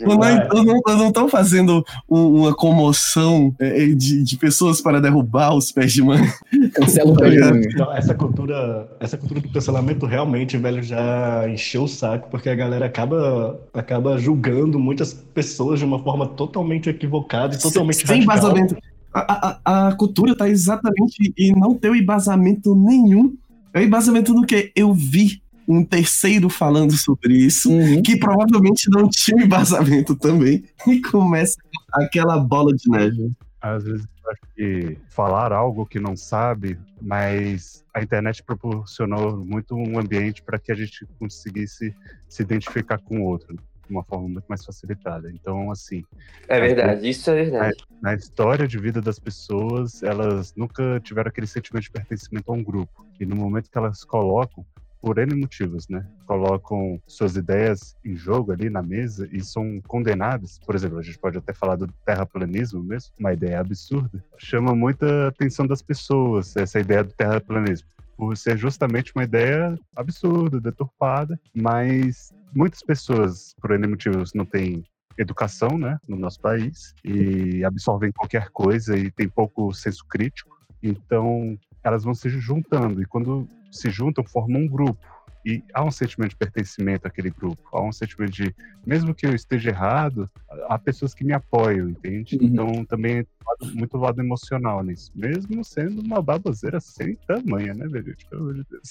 Eu 0.01 0.65
não, 0.65 0.81
eu 0.89 0.97
não, 0.97 1.13
tô 1.13 1.29
fazendo 1.29 1.85
um- 2.09 2.41
uma 2.43 2.55
comoção 2.55 3.55
é, 3.59 3.87
de, 3.87 4.23
de 4.23 4.37
pessoas 4.37 4.81
para 4.81 5.01
derrubar 5.01 5.55
os 5.55 5.71
pés 5.73 5.93
de 5.93 6.03
manga. 6.03 6.33
Cancela 6.75 7.11
o 7.11 7.15
Tá 7.15 7.21
pé 7.21 7.31
de 7.31 7.35
ligado? 7.37 7.55
manga. 7.55 7.69
Não, 7.77 7.93
essa 7.97 8.15
cultura, 8.15 8.89
essa 9.01 9.17
cultura 9.17 9.41
do 9.41 9.49
cancelamento 9.49 10.07
realmente, 10.07 10.57
velho, 10.57 10.83
já 10.83 11.47
encheu 11.49 11.85
o 11.85 11.89
saco, 11.89 12.29
porque 12.31 12.49
a 12.49 12.55
galera 12.55 12.87
acaba, 12.87 13.61
acaba 13.75 14.19
julgando 14.19 14.79
muitas 14.79 15.13
pessoas 15.13 15.79
de 15.79 15.85
uma 15.85 15.99
forma 16.03 16.27
totalmente 16.27 16.89
equivocada 16.89 17.55
e 17.55 17.59
totalmente 17.59 18.07
sem 18.07 18.07
radical. 18.25 18.37
embasamento. 18.37 18.77
A, 19.13 19.59
a, 19.65 19.89
a 19.89 19.93
cultura 19.97 20.37
tá 20.37 20.49
exatamente 20.49 21.33
em 21.37 21.53
não 21.53 21.75
ter 21.75 21.91
o 21.91 21.97
embasamento 21.97 22.75
nenhum. 22.75 23.35
É 23.73 23.81
o 23.81 23.83
embasamento 23.83 24.33
no 24.35 24.47
que 24.47 24.73
eu 24.75 24.93
vi 24.93 25.43
um 25.67 25.85
terceiro 25.85 26.49
falando 26.49 26.93
sobre 26.97 27.35
isso, 27.35 27.71
Uhum. 27.71 28.01
que 28.03 28.17
provavelmente 28.19 28.89
não 28.91 29.09
tinha 29.09 29.45
embasamento 29.45 30.17
também, 30.17 30.65
e 30.87 31.01
começa 31.03 31.57
aquela 31.93 32.39
bola 32.39 32.75
de 32.75 32.89
neve. 32.89 33.31
Às 33.61 33.85
vezes 33.85 34.07
eu 34.25 34.31
acho 34.31 34.41
que 34.57 34.99
falar 35.11 35.53
algo 35.53 35.85
que 35.85 36.01
não 36.01 36.17
sabe, 36.17 36.79
mas 37.03 37.85
a 37.95 38.03
internet 38.03 38.43
proporcionou 38.43 39.37
muito 39.45 39.75
um 39.75 39.99
ambiente 39.99 40.43
para 40.43 40.59
que 40.59 40.73
a 40.73 40.75
gente 40.75 41.07
conseguisse 41.19 41.95
se 42.29 42.43
identificar 42.43 42.99
com 42.99 43.21
o 43.21 43.25
outro 43.25 43.57
de 43.89 43.95
uma 43.95 44.05
forma 44.05 44.29
muito 44.29 44.45
mais 44.49 44.65
facilitada. 44.65 45.31
Então, 45.33 45.71
assim, 45.71 46.05
É 46.47 46.61
verdade, 46.61 47.09
isso 47.09 47.31
é 47.31 47.35
verdade. 47.35 47.77
na 48.01 48.15
história 48.15 48.69
de 48.69 48.79
vida 48.79 49.01
das 49.01 49.19
pessoas, 49.19 50.03
elas 50.03 50.55
nunca 50.55 51.01
tiveram 51.01 51.29
aquele 51.29 51.47
sentimento 51.47 51.85
de 51.85 51.91
pertencimento 51.91 52.53
a 52.53 52.55
um 52.55 52.63
grupo. 52.63 53.07
E 53.19 53.25
no 53.27 53.35
momento 53.35 53.71
que 53.71 53.79
elas 53.79 54.05
colocam, 54.05 54.65
por 55.01 55.17
N 55.19 55.33
motivos, 55.35 55.89
né? 55.89 56.05
Colocam 56.27 57.01
suas 57.07 57.37
ideias 57.37 57.97
em 58.05 58.17
jogo 58.17 58.51
ali 58.53 58.69
na 58.69 58.83
mesa 58.83 59.29
e 59.31 59.41
são 59.41 59.81
condenadas. 59.87 60.59
Por 60.67 60.75
exemplo, 60.75 60.99
a 60.99 61.03
gente 61.03 61.19
pode 61.19 61.39
até 61.39 61.53
falar 61.53 61.77
do 61.77 61.87
terraplanismo 62.05 62.83
mesmo, 62.83 63.13
uma 63.19 63.33
ideia 63.33 63.61
absurda. 63.61 64.23
Chama 64.37 64.75
muita 64.75 65.29
atenção 65.29 65.67
das 65.67 65.81
pessoas 65.81 66.57
essa 66.57 66.81
ideia 66.81 67.05
do 67.05 67.13
terraplanismo. 67.13 67.89
Por 68.19 68.37
ser 68.37 68.59
justamente 68.59 69.13
uma 69.15 69.23
ideia 69.23 69.79
absurda, 69.95 70.61
deturpada, 70.61 71.41
mas 71.55 72.35
muitas 72.53 72.83
pessoas, 72.83 73.55
por 73.63 73.71
N 73.71 73.87
motivos, 73.87 74.33
não 74.35 74.45
têm 74.45 74.83
educação, 75.17 75.79
né, 75.79 75.99
no 76.09 76.17
nosso 76.17 76.41
país 76.41 76.95
e 77.05 77.65
absorvem 77.65 78.11
qualquer 78.11 78.51
coisa 78.51 78.97
e 78.99 79.11
tem 79.13 79.29
pouco 79.29 79.73
senso 79.73 80.05
crítico. 80.09 80.51
Então, 80.83 81.57
elas 81.83 82.03
vão 82.03 82.13
se 82.13 82.29
juntando 82.29 83.01
e 83.01 83.07
quando 83.07 83.49
se 83.71 83.89
juntam, 83.89 84.25
formam 84.25 84.63
um 84.63 84.69
grupo. 84.69 84.99
E 85.45 85.63
há 85.73 85.85
um 85.85 85.91
sentimento 85.91 86.31
de 86.31 86.37
pertencimento 86.37 87.07
àquele 87.07 87.31
grupo, 87.31 87.63
há 87.73 87.83
um 87.83 87.93
sentimento 87.93 88.33
de, 88.33 88.55
mesmo 88.87 89.15
que 89.15 89.27
eu 89.27 89.35
esteja 89.35 89.71
errado, 89.71 90.29
há 90.69 90.79
pessoas 90.79 91.15
que 91.15 91.25
me 91.25 91.33
apoiam, 91.33 91.89
entende? 91.89 92.37
Uhum. 92.37 92.47
Então 92.47 92.85
também 92.85 93.19
é 93.19 93.27
muito 93.75 93.97
lado 93.97 94.21
emocional 94.21 94.83
nisso, 94.83 95.11
mesmo 95.15 95.65
sendo 95.65 96.03
uma 96.03 96.21
baboseira 96.21 96.81
sem 96.81 97.15
tamanho, 97.27 97.75
né, 97.75 97.87
velho? 97.89 98.17
Pelo 98.29 98.43
amor 98.43 98.55
de 98.55 98.67
Deus. 98.71 98.91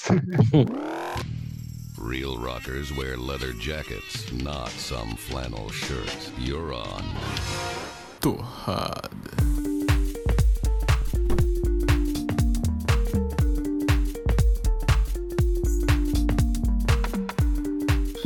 Real 1.99 2.35
rockers 2.35 2.91
wear 2.95 3.17
leather 3.17 3.53
jackets, 3.53 4.31
not 4.43 4.69
some 4.71 5.15
flannel 5.15 5.69
shirt. 5.71 6.31
You're 6.37 6.71
on. 6.71 7.03
Torrada. 8.21 9.66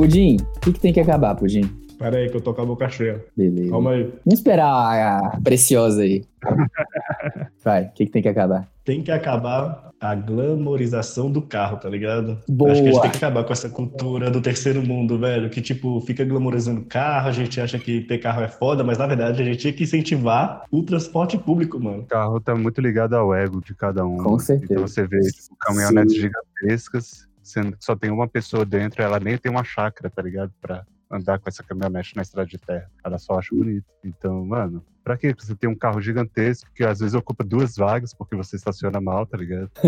Pudim, 0.01 0.35
o 0.57 0.59
que, 0.61 0.73
que 0.73 0.79
tem 0.79 0.91
que 0.91 0.99
acabar, 0.99 1.35
Pudim? 1.35 1.61
Pera 1.99 2.17
aí 2.17 2.27
que 2.27 2.35
eu 2.35 2.41
tô 2.41 2.55
com 2.55 2.63
a 2.63 2.65
boca 2.65 2.89
cheia. 2.89 3.23
Beleza. 3.37 3.69
Calma 3.69 3.91
aí. 3.91 4.01
Vamos 4.25 4.39
esperar 4.39 4.65
a, 4.65 5.27
a 5.27 5.41
preciosa 5.41 6.01
aí. 6.01 6.23
Vai, 7.63 7.83
o 7.83 7.91
que, 7.91 8.07
que 8.07 8.11
tem 8.11 8.23
que 8.23 8.27
acabar? 8.27 8.67
Tem 8.83 9.03
que 9.03 9.11
acabar 9.11 9.91
a 10.01 10.15
glamorização 10.15 11.31
do 11.31 11.39
carro, 11.39 11.77
tá 11.77 11.87
ligado? 11.87 12.39
Boa. 12.49 12.71
Acho 12.71 12.81
que 12.81 12.89
a 12.89 12.91
gente 12.93 13.01
tem 13.03 13.11
que 13.11 13.17
acabar 13.17 13.43
com 13.43 13.53
essa 13.53 13.69
cultura 13.69 14.31
do 14.31 14.41
terceiro 14.41 14.81
mundo, 14.81 15.19
velho, 15.19 15.51
que 15.51 15.61
tipo, 15.61 16.01
fica 16.01 16.25
glamorizando 16.25 16.81
carro, 16.81 17.29
a 17.29 17.31
gente 17.31 17.61
acha 17.61 17.77
que 17.77 18.01
ter 18.01 18.17
carro 18.17 18.41
é 18.41 18.47
foda, 18.47 18.83
mas 18.83 18.97
na 18.97 19.05
verdade 19.05 19.43
a 19.43 19.45
gente 19.45 19.59
tinha 19.59 19.73
que 19.73 19.83
incentivar 19.83 20.63
o 20.71 20.81
transporte 20.81 21.37
público, 21.37 21.79
mano. 21.79 21.99
O 21.99 22.05
carro 22.07 22.39
tá 22.39 22.55
muito 22.55 22.81
ligado 22.81 23.13
ao 23.13 23.35
ego 23.35 23.61
de 23.63 23.75
cada 23.75 24.03
um. 24.03 24.17
Com 24.17 24.39
certeza. 24.39 24.73
Então 24.73 24.87
você 24.87 25.05
vê 25.05 25.19
tipo, 25.19 25.55
caminhonetes 25.59 26.15
gigantescas, 26.15 27.29
sendo 27.41 27.77
que 27.77 27.83
só 27.83 27.95
tem 27.95 28.11
uma 28.11 28.27
pessoa 28.27 28.65
dentro, 28.65 29.01
ela 29.01 29.19
nem 29.19 29.37
tem 29.37 29.51
uma 29.51 29.63
chácara, 29.63 30.09
tá 30.09 30.21
ligado? 30.21 30.51
Pra 30.61 30.85
andar 31.11 31.39
com 31.39 31.49
essa 31.49 31.63
caminhonete 31.63 32.15
na 32.15 32.21
estrada 32.21 32.47
de 32.47 32.57
terra. 32.57 32.89
Ela 33.03 33.17
só 33.17 33.37
acha 33.37 33.53
bonito. 33.53 33.85
Então, 34.03 34.45
mano, 34.45 34.83
pra 35.03 35.17
que 35.17 35.33
você 35.33 35.53
tem 35.55 35.69
um 35.69 35.75
carro 35.75 36.01
gigantesco 36.01 36.69
que 36.73 36.83
às 36.83 36.99
vezes 36.99 37.13
ocupa 37.13 37.43
duas 37.43 37.75
vagas 37.75 38.13
porque 38.13 38.35
você 38.35 38.55
estaciona 38.55 39.01
mal, 39.01 39.25
tá 39.25 39.37
ligado? 39.37 39.69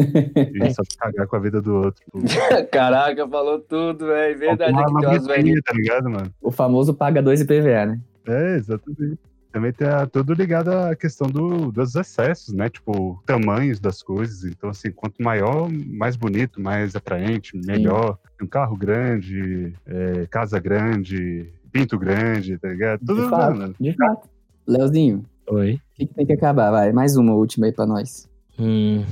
E 0.54 0.74
só 0.74 0.84
cagar 1.00 1.28
com 1.28 1.36
a 1.36 1.40
vida 1.40 1.62
do 1.62 1.76
outro. 1.76 2.04
Caraca, 2.72 3.28
falou 3.28 3.60
tudo, 3.60 4.08
velho. 4.08 4.38
Verdade, 4.38 4.74
tem 4.74 4.86
umas 4.86 5.04
velhinhas. 5.04 5.28
lambetinha, 5.28 5.62
tá 5.64 5.74
ligado, 5.74 6.10
mano? 6.10 6.34
O 6.42 6.52
famoso 6.52 6.94
paga 6.94 7.22
2 7.22 7.42
IPVA, 7.42 7.86
né? 7.86 8.02
É, 8.28 8.56
exatamente. 8.56 9.20
Também 9.54 9.72
a- 9.88 10.08
tudo 10.08 10.34
ligado 10.34 10.70
à 10.70 10.96
questão 10.96 11.28
do, 11.28 11.72
dos 11.72 11.96
excessos, 11.96 12.52
né? 12.56 12.70
Tipo, 12.70 13.22
tamanhos 13.24 13.80
das 13.80 14.02
coisas. 14.02 14.44
Então, 14.44 14.72
assim, 14.72 14.92
quanto 14.92 15.22
maior, 15.22 15.70
mais 15.72 16.16
bonito, 16.16 16.60
mais 16.60 16.96
atraente, 16.96 17.56
melhor. 17.64 18.18
Um 18.42 18.48
carro 18.48 18.76
grande, 18.76 19.72
é, 19.86 20.26
casa 20.30 20.60
grande, 20.60 21.48
pinto 21.72 22.00
grande, 22.00 22.58
tá 22.58 22.68
ligado? 22.68 23.00
Tudo, 23.06 23.24
de 23.24 23.30
fato, 23.30 23.58
mano. 23.58 23.76
de 23.80 23.94
fato. 23.96 24.28
Leozinho, 24.68 25.24
Oi. 25.48 25.74
o 25.76 25.80
que, 25.96 26.06
que 26.08 26.14
tem 26.16 26.26
que 26.26 26.34
acabar? 26.34 26.72
Vai, 26.72 26.92
mais 26.92 27.16
uma 27.16 27.34
última 27.36 27.68
aí 27.68 27.72
pra 27.72 27.86
nós. 27.86 28.28
Hum. 28.60 29.04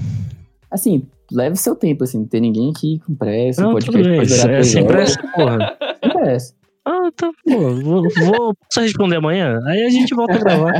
Assim, 0.71 1.07
leve 1.31 1.55
seu 1.55 1.75
tempo, 1.75 2.03
assim, 2.03 2.17
não 2.19 2.25
tem 2.25 2.41
ninguém 2.41 2.71
aqui 2.75 2.99
com 3.05 3.13
pressa. 3.13 3.61
Não, 3.61 3.73
pode 3.73 3.85
tudo 3.85 4.01
bem. 4.03 4.19
É, 4.19 4.59
é 4.59 4.63
sem 4.63 4.87
pressa, 4.87 5.21
porra. 5.35 5.77
Sem 6.03 6.11
pressa. 6.13 6.53
Ah, 6.83 7.11
tá, 7.15 7.31
pô. 7.45 7.75
Vou, 7.75 8.03
vou 8.03 8.55
posso 8.55 8.81
responder 8.81 9.17
amanhã? 9.17 9.59
Aí 9.67 9.83
a 9.83 9.89
gente 9.89 10.15
volta 10.15 10.33
a 10.33 10.39
gravar. 10.39 10.73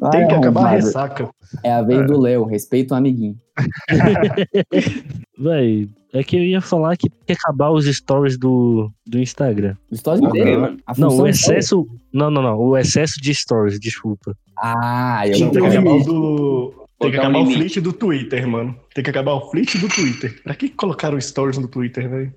Vai, 0.00 0.10
Tem 0.10 0.28
que 0.28 0.34
acabar 0.34 0.64
a 0.64 0.70
ressaca. 0.70 1.28
É 1.62 1.72
a 1.72 1.82
vez 1.82 2.06
do 2.06 2.18
Léo, 2.18 2.44
respeita 2.44 2.94
o 2.94 2.96
amiguinho. 2.96 3.36
Véi, 5.38 5.88
é 6.12 6.24
que 6.24 6.36
eu 6.36 6.42
ia 6.42 6.60
falar 6.60 6.96
que 6.96 7.08
tem 7.08 7.20
que 7.26 7.32
acabar 7.32 7.70
os 7.70 7.86
stories 7.86 8.36
do, 8.38 8.90
do 9.06 9.18
Instagram. 9.18 9.76
Stories 9.92 10.22
inteiro. 10.22 10.76
Não, 10.98 11.10
função 11.10 11.24
o 11.24 11.26
é- 11.26 11.30
excesso. 11.30 11.86
Não, 12.12 12.30
não, 12.30 12.42
não. 12.42 12.58
O 12.58 12.76
excesso 12.76 13.20
de 13.20 13.32
stories, 13.34 13.78
desculpa. 13.78 14.36
Ah, 14.58 15.22
eu 15.26 15.32
Tem 15.32 15.42
não 15.42 15.50
que 15.50 15.60
um 15.60 15.66
acabar 15.66 15.90
o 15.90 16.02
do. 16.04 16.86
Tem 16.98 17.10
que 17.10 17.16
um 17.16 17.20
acabar 17.20 17.38
o 17.38 17.46
fleet 17.46 17.80
do 17.80 17.92
Twitter, 17.92 18.46
mano. 18.48 18.76
Tem 18.94 19.04
que 19.04 19.10
acabar 19.10 19.34
o 19.34 19.50
fleet 19.50 19.78
do 19.78 19.88
Twitter. 19.88 20.42
Pra 20.42 20.54
que 20.54 20.68
colocaram 20.68 21.20
stories 21.20 21.58
no 21.58 21.68
Twitter, 21.68 22.10
velho? 22.10 22.34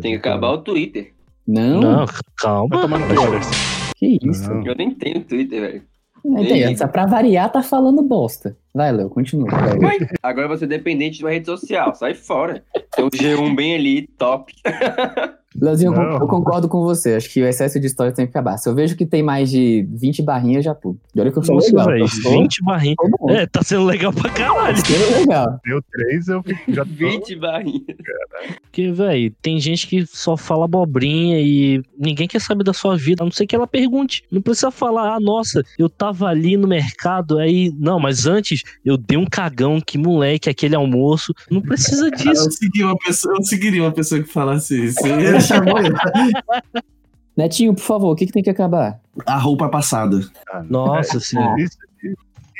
Tem 0.00 0.12
que 0.12 0.18
acabar 0.18 0.50
o 0.50 0.58
Twitter. 0.58 1.15
Não, 1.46 1.80
Não, 1.80 2.06
calma. 2.38 2.88
que 3.96 4.18
isso. 4.22 4.52
Não. 4.52 4.66
Eu 4.66 4.74
nem 4.74 4.90
tenho 4.94 5.22
Twitter, 5.24 5.60
velho. 5.60 5.82
É, 6.38 6.44
tem, 6.44 6.76
só 6.76 6.88
pra 6.88 7.06
variar, 7.06 7.50
tá 7.52 7.62
falando 7.62 8.02
bosta. 8.02 8.56
Vai, 8.74 8.90
Léo, 8.90 9.08
continua. 9.08 9.48
vai. 9.80 9.96
Agora 10.22 10.48
você 10.48 10.64
é 10.64 10.68
dependente 10.68 11.18
de 11.18 11.24
uma 11.24 11.30
rede 11.30 11.46
social. 11.46 11.94
Sai 11.94 12.14
fora. 12.14 12.64
Tem 12.94 13.04
um 13.04 13.08
G1 13.10 13.54
bem 13.54 13.76
ali, 13.76 14.08
top. 14.18 14.52
Leozinho, 15.60 15.94
eu, 15.94 16.02
eu 16.20 16.26
concordo 16.26 16.68
com 16.68 16.82
você. 16.82 17.14
Acho 17.14 17.30
que 17.32 17.42
o 17.42 17.46
excesso 17.46 17.78
de 17.80 17.86
história 17.86 18.12
tem 18.12 18.26
que 18.26 18.30
acabar. 18.30 18.56
Se 18.58 18.68
eu 18.68 18.74
vejo 18.74 18.96
que 18.96 19.06
tem 19.06 19.22
mais 19.22 19.50
de 19.50 19.86
20 19.90 20.22
barrinhas, 20.22 20.64
já 20.64 20.74
pulo. 20.74 20.98
E 21.14 21.20
olha 21.20 21.30
que 21.32 21.38
eu 21.38 21.42
sou 21.44 21.54
Nossa, 21.54 21.68
legal. 21.68 21.96
eu 21.98 22.08
sou- 22.08 22.32
20 22.32 22.62
barrinhas. 22.64 22.96
É, 23.30 23.46
tá 23.46 23.62
sendo 23.62 23.84
legal 23.84 24.12
pra 24.12 24.30
caralho. 24.30 24.76
Sou 24.86 25.18
legal. 25.20 25.60
Deu 25.64 25.82
três, 25.90 26.28
eu 26.28 26.42
fico- 26.42 26.72
já 26.72 26.84
tô... 26.84 26.90
20 26.90 27.36
barrinhas. 27.36 27.82
Porque, 28.62 28.92
velho, 28.92 29.34
tem 29.42 29.58
gente 29.58 29.86
que 29.86 30.04
só 30.06 30.36
fala 30.36 30.64
abobrinha 30.66 31.40
e 31.40 31.82
ninguém 31.98 32.28
quer 32.28 32.40
saber 32.40 32.64
da 32.64 32.72
sua 32.72 32.96
vida, 32.96 33.22
a 33.22 33.24
não 33.24 33.32
ser 33.32 33.46
que 33.46 33.54
ela 33.56 33.66
pergunte. 33.66 34.22
Não 34.30 34.42
precisa 34.42 34.70
falar, 34.70 35.14
ah, 35.14 35.20
nossa, 35.20 35.62
eu 35.78 35.88
tava 35.88 36.26
ali 36.26 36.56
no 36.56 36.68
mercado, 36.68 37.38
aí. 37.38 37.72
Não, 37.78 37.98
mas 37.98 38.26
antes 38.26 38.62
eu 38.84 38.96
dei 38.96 39.16
um 39.16 39.24
cagão, 39.26 39.80
que 39.80 39.96
moleque, 39.96 40.50
aquele 40.50 40.74
almoço. 40.76 41.32
Não 41.50 41.60
precisa 41.62 42.10
disso. 42.12 42.44
Eu, 42.46 42.50
segui 42.50 42.82
uma 42.84 42.96
pessoa, 42.98 43.34
eu 43.38 43.42
seguiria 43.42 43.82
uma 43.82 43.92
pessoa 43.92 44.22
que 44.22 44.28
falasse 44.28 44.84
isso. 44.84 44.98
Chamou 45.46 45.78
ele. 45.78 45.94
Netinho, 47.36 47.74
por 47.74 47.82
favor, 47.82 48.10
o 48.12 48.16
que, 48.16 48.26
que 48.26 48.32
tem 48.32 48.42
que 48.42 48.50
acabar? 48.50 48.98
A 49.26 49.36
roupa 49.38 49.68
passada. 49.68 50.20
Ah, 50.50 50.62
Nossa 50.68 51.20
senhora. 51.20 51.60
Isso, 51.60 51.76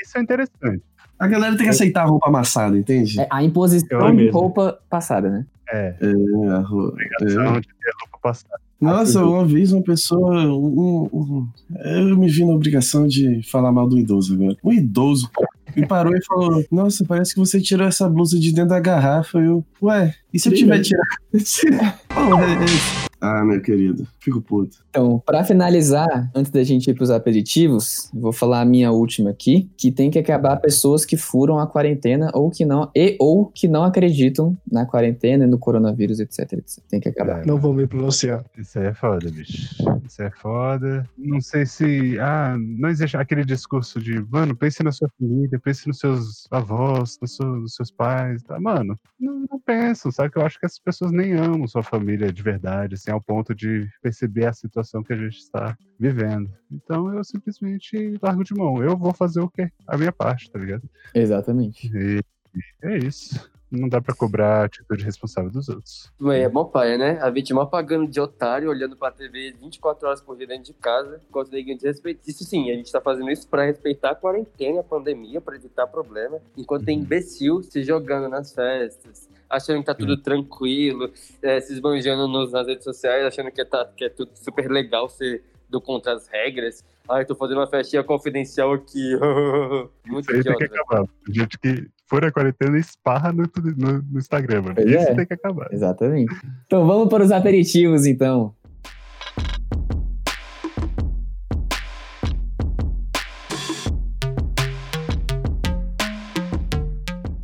isso 0.01 0.17
é 0.17 0.21
interessante. 0.21 0.81
A 1.19 1.27
galera 1.27 1.55
tem 1.55 1.63
que 1.65 1.69
aceitar 1.71 2.03
a 2.03 2.05
roupa 2.05 2.29
amassada, 2.29 2.77
entende? 2.77 3.19
É 3.19 3.27
a 3.31 3.43
imposição 3.43 4.15
de 4.15 4.29
roupa 4.29 4.77
passada, 4.87 5.29
né? 5.29 5.45
É, 5.69 5.95
É, 5.99 6.49
a 6.51 6.59
ro- 6.59 6.95
é. 6.99 7.17
ter 7.25 7.33
roupa 7.35 8.19
passada. 8.21 8.59
Nossa, 8.79 9.25
uma 9.25 9.43
vez 9.43 9.71
uma 9.71 9.81
pessoa. 9.81 10.43
um- 10.45 11.09
um- 11.11 11.47
eu 11.83 12.15
me 12.15 12.29
vi 12.29 12.45
na 12.45 12.53
obrigação 12.53 13.07
de 13.07 13.41
falar 13.49 13.71
mal 13.71 13.89
do 13.89 13.97
idoso 13.97 14.35
agora. 14.35 14.55
Um 14.63 14.71
idoso 14.71 15.27
me 15.75 15.87
parou 15.87 16.15
e 16.15 16.23
falou: 16.25 16.63
Nossa, 16.71 17.05
parece 17.05 17.33
que 17.33 17.39
você 17.39 17.59
tirou 17.61 17.87
essa 17.87 18.07
blusa 18.09 18.39
de 18.39 18.51
dentro 18.51 18.69
da 18.69 18.79
garrafa. 18.79 19.39
Eu, 19.39 19.63
ué, 19.81 20.13
e 20.33 20.39
se 20.39 20.49
eu 20.49 20.53
tiver 20.53 20.81
tirado? 20.81 21.07
Porra, 22.09 22.45
é 22.45 22.65
isso. 22.65 23.07
Ah, 23.19 23.43
meu 23.43 23.59
querido, 23.59 24.07
fico 24.19 24.39
puto. 24.39 24.77
Então, 24.89 25.21
pra 25.25 25.43
finalizar, 25.43 26.29
antes 26.35 26.51
da 26.51 26.63
gente 26.63 26.89
ir 26.89 26.93
pros 26.93 27.09
aperitivos, 27.09 28.11
eu 28.13 28.21
vou 28.21 28.31
falar 28.31 28.61
a 28.61 28.65
minha 28.65 28.91
última 28.91 29.31
aqui, 29.31 29.69
que 29.75 29.91
tem 29.91 30.11
que 30.11 30.19
acabar 30.19 30.55
pessoas 30.57 31.03
que 31.03 31.17
furam 31.17 31.57
a 31.57 31.65
quarentena 31.65 32.29
ou 32.33 32.51
que 32.51 32.63
não 32.63 32.91
e 32.95 33.17
ou 33.19 33.47
que 33.47 33.67
não 33.67 33.83
acreditam 33.83 34.55
na 34.71 34.85
quarentena 34.85 35.45
e 35.45 35.47
no 35.47 35.57
coronavírus, 35.57 36.19
etc, 36.19 36.53
etc. 36.53 36.83
Tem 36.87 36.99
que 36.99 37.09
acabar. 37.09 37.41
É, 37.41 37.45
Não 37.45 37.57
vou 37.57 37.73
me 37.73 37.87
pronunciar. 37.87 38.45
Isso 38.55 38.77
aí 38.77 38.85
é 38.85 38.93
foda, 38.93 39.31
bicho. 39.31 39.75
Isso 40.07 40.21
é 40.21 40.29
foda. 40.31 41.09
Não 41.17 41.41
sei 41.41 41.65
se. 41.65 42.19
Ah, 42.19 42.55
não 42.59 42.89
existe 42.89 43.17
aquele 43.17 43.43
discurso 43.43 43.99
de, 43.99 44.23
mano, 44.29 44.55
pense 44.55 44.83
na 44.83 44.91
sua 44.91 45.09
família, 45.19 45.56
pense 45.59 45.87
nos 45.87 45.99
seus 45.99 46.47
avós, 46.51 47.17
nos 47.21 47.35
seus, 47.35 47.61
nos 47.61 47.75
seus 47.75 47.91
pais. 47.91 48.43
Tá? 48.43 48.59
Mano, 48.59 48.99
não, 49.19 49.45
não 49.49 49.59
pensam, 49.59 50.11
sabe? 50.11 50.31
Que 50.31 50.37
eu 50.37 50.45
acho 50.45 50.59
que 50.59 50.65
essas 50.65 50.79
pessoas 50.79 51.11
nem 51.11 51.33
amam 51.33 51.67
sua 51.67 51.83
família 51.83 52.31
de 52.31 52.43
verdade, 52.43 52.95
assim, 52.95 53.11
ao 53.11 53.21
ponto 53.21 53.53
de 53.53 53.89
perceber 54.01 54.45
a 54.45 54.53
situação 54.53 55.03
que 55.03 55.13
a 55.13 55.17
gente 55.17 55.37
está 55.37 55.77
vivendo. 55.99 56.51
Então 56.71 57.13
eu 57.13 57.23
simplesmente 57.23 58.17
largo 58.21 58.43
de 58.43 58.53
mão. 58.53 58.83
Eu 58.83 58.97
vou 58.97 59.13
fazer 59.13 59.39
o 59.39 59.49
quê? 59.49 59.71
A 59.87 59.97
minha 59.97 60.11
parte, 60.11 60.51
tá 60.51 60.59
ligado? 60.59 60.87
Exatamente. 61.13 61.89
E, 61.93 62.21
e 62.55 62.61
é 62.83 62.97
isso. 62.97 63.49
Não 63.69 63.89
dá 63.89 64.01
pra 64.01 64.15
cobrar 64.15 64.61
a 64.61 64.65
atitude 64.65 65.03
responsável 65.03 65.51
dos 65.51 65.67
outros. 65.67 66.11
É 66.31 66.47
mó 66.47 66.63
paia, 66.63 66.97
né? 66.97 67.19
A 67.21 67.29
vítima 67.29 67.65
pagando 67.65 68.07
de 68.07 68.19
otário, 68.19 68.69
olhando 68.69 68.95
pra 68.95 69.11
TV 69.11 69.53
24 69.59 70.07
horas 70.07 70.21
por 70.21 70.37
dia 70.37 70.47
dentro 70.47 70.63
de 70.63 70.73
casa, 70.73 71.19
enquanto 71.29 71.51
ninguém 71.51 71.75
desrespeita. 71.75 72.21
Isso 72.25 72.45
sim, 72.45 72.71
a 72.71 72.75
gente 72.75 72.91
tá 72.91 73.01
fazendo 73.01 73.29
isso 73.29 73.47
pra 73.47 73.65
respeitar 73.65 74.11
a 74.11 74.15
quarentena, 74.15 74.79
a 74.79 74.83
pandemia, 74.83 75.41
pra 75.41 75.55
evitar 75.55 75.85
problema, 75.87 76.39
enquanto 76.55 76.85
tem 76.85 76.99
imbecil 76.99 77.61
se 77.61 77.83
jogando 77.83 78.29
nas 78.29 78.53
festas, 78.53 79.27
achando 79.49 79.79
que 79.79 79.85
tá 79.85 79.93
tudo 79.93 80.15
tranquilo, 80.17 81.11
é, 81.41 81.59
se 81.59 81.73
esbanjando 81.73 82.27
nos, 82.27 82.51
nas 82.53 82.67
redes 82.67 82.85
sociais, 82.85 83.25
achando 83.25 83.51
que, 83.51 83.63
tá, 83.65 83.85
que 83.95 84.05
é 84.05 84.09
tudo 84.09 84.31
super 84.35 84.71
legal 84.71 85.09
ser 85.09 85.43
do 85.69 85.81
Contra 85.81 86.13
as 86.13 86.27
Regras. 86.27 86.83
Ai, 87.09 87.25
tô 87.25 87.35
fazendo 87.35 87.57
uma 87.57 87.67
festinha 87.67 88.03
confidencial 88.03 88.73
aqui. 88.73 89.15
Muito 90.05 90.33
Isso. 90.33 90.43
Tem 90.43 90.57
que 90.57 90.63
acabar. 90.65 91.05
Gente 91.29 91.57
que 91.57 91.87
for 92.05 92.23
a 92.25 92.31
quarentena 92.31 92.77
esparra 92.77 93.31
no, 93.31 93.43
no, 93.77 94.01
no 94.01 94.19
Instagram, 94.19 94.61
mano. 94.61 94.75
Pois 94.75 94.87
Isso 94.87 95.09
é. 95.09 95.15
tem 95.15 95.25
que 95.25 95.33
acabar. 95.33 95.71
Exatamente. 95.71 96.35
Então 96.65 96.85
vamos 96.85 97.09
para 97.09 97.23
os 97.23 97.31
aperitivos, 97.31 98.05
então. 98.05 98.53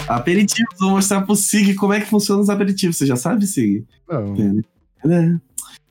Aperitivos, 0.07 0.75
vou 0.79 0.91
mostrar 0.91 1.21
pro 1.21 1.35
Sig 1.35 1.73
como 1.75 1.93
é 1.93 1.99
que 1.99 2.05
funciona 2.05 2.41
os 2.41 2.49
aperitivos. 2.49 2.97
Você 2.97 3.05
já 3.05 3.15
sabe, 3.15 3.47
Sig? 3.47 3.85
Não. 4.07 4.35
É, 4.35 5.07
né? 5.07 5.41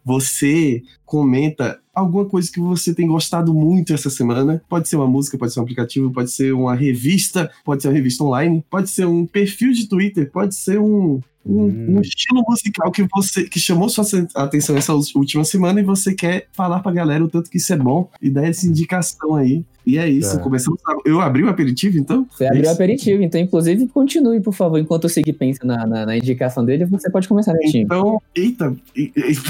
Você 0.05 0.83
comenta 1.05 1.82
alguma 1.95 2.25
coisa 2.25 2.51
que 2.51 2.61
você 2.61 2.95
tem 2.95 3.07
gostado 3.07 3.53
muito 3.53 3.93
essa 3.93 4.11
semana. 4.11 4.63
Pode 4.69 4.89
ser 4.89 4.97
uma 4.97 5.07
música, 5.07 5.39
pode 5.39 5.53
ser 5.53 5.61
um 5.61 5.63
aplicativo, 5.63 6.13
pode 6.13 6.31
ser 6.31 6.53
uma 6.53 6.75
revista, 6.75 7.51
pode 7.65 7.83
ser 7.83 7.89
uma 7.89 7.95
revista 7.95 8.25
online, 8.25 8.65
pode 8.71 8.91
ser 8.91 9.07
um 9.07 9.27
perfil 9.27 9.73
de 9.73 9.89
Twitter, 9.89 10.31
pode 10.31 10.55
ser 10.55 10.79
um, 10.79 11.21
um, 11.45 11.65
Hum. 11.65 11.97
um 11.97 12.01
estilo 12.01 12.43
musical 12.49 12.91
que 12.93 13.05
você 13.13 13.45
que 13.45 13.59
chamou 13.59 13.89
sua 13.89 14.05
atenção 14.35 14.77
essa 14.77 14.93
última 14.95 15.45
semana 15.45 15.81
e 15.81 15.83
você 15.83 16.15
quer 16.15 16.47
falar 16.53 16.81
pra 16.81 16.93
galera 16.93 17.25
o 17.25 17.29
tanto 17.29 17.51
que 17.51 17.57
isso 17.59 17.73
é 17.73 17.77
bom 17.77 18.09
e 18.21 18.31
dar 18.31 18.45
essa 18.47 18.67
indicação 18.67 19.35
aí. 19.35 19.65
E 19.85 19.99
é 19.99 20.09
isso, 20.09 20.37
É. 20.37 20.39
começamos. 20.41 20.79
a- 20.87 20.95
Eu 21.05 21.21
abri 21.21 21.43
o 21.43 21.49
aperitivo, 21.49 21.99
então? 21.99 22.25
Você 22.31 22.47
abriu 22.47 22.67
o 22.67 22.71
aperitivo, 22.71 23.21
então, 23.21 23.41
inclusive, 23.41 23.89
continue, 23.89 24.41
por 24.41 24.55
favor. 24.55 24.79
Enquanto 24.79 25.09
eu 25.09 25.23
que 25.25 25.33
pensa 25.33 25.59
na, 25.65 25.85
na, 25.85 26.07
na 26.07 26.17
indicação 26.17 26.65
dele, 26.65 26.85
você 26.85 27.11
pode 27.11 27.27
começar, 27.27 27.53
Netinho. 27.55 27.83
Então, 27.85 28.23
eita, 28.33 28.73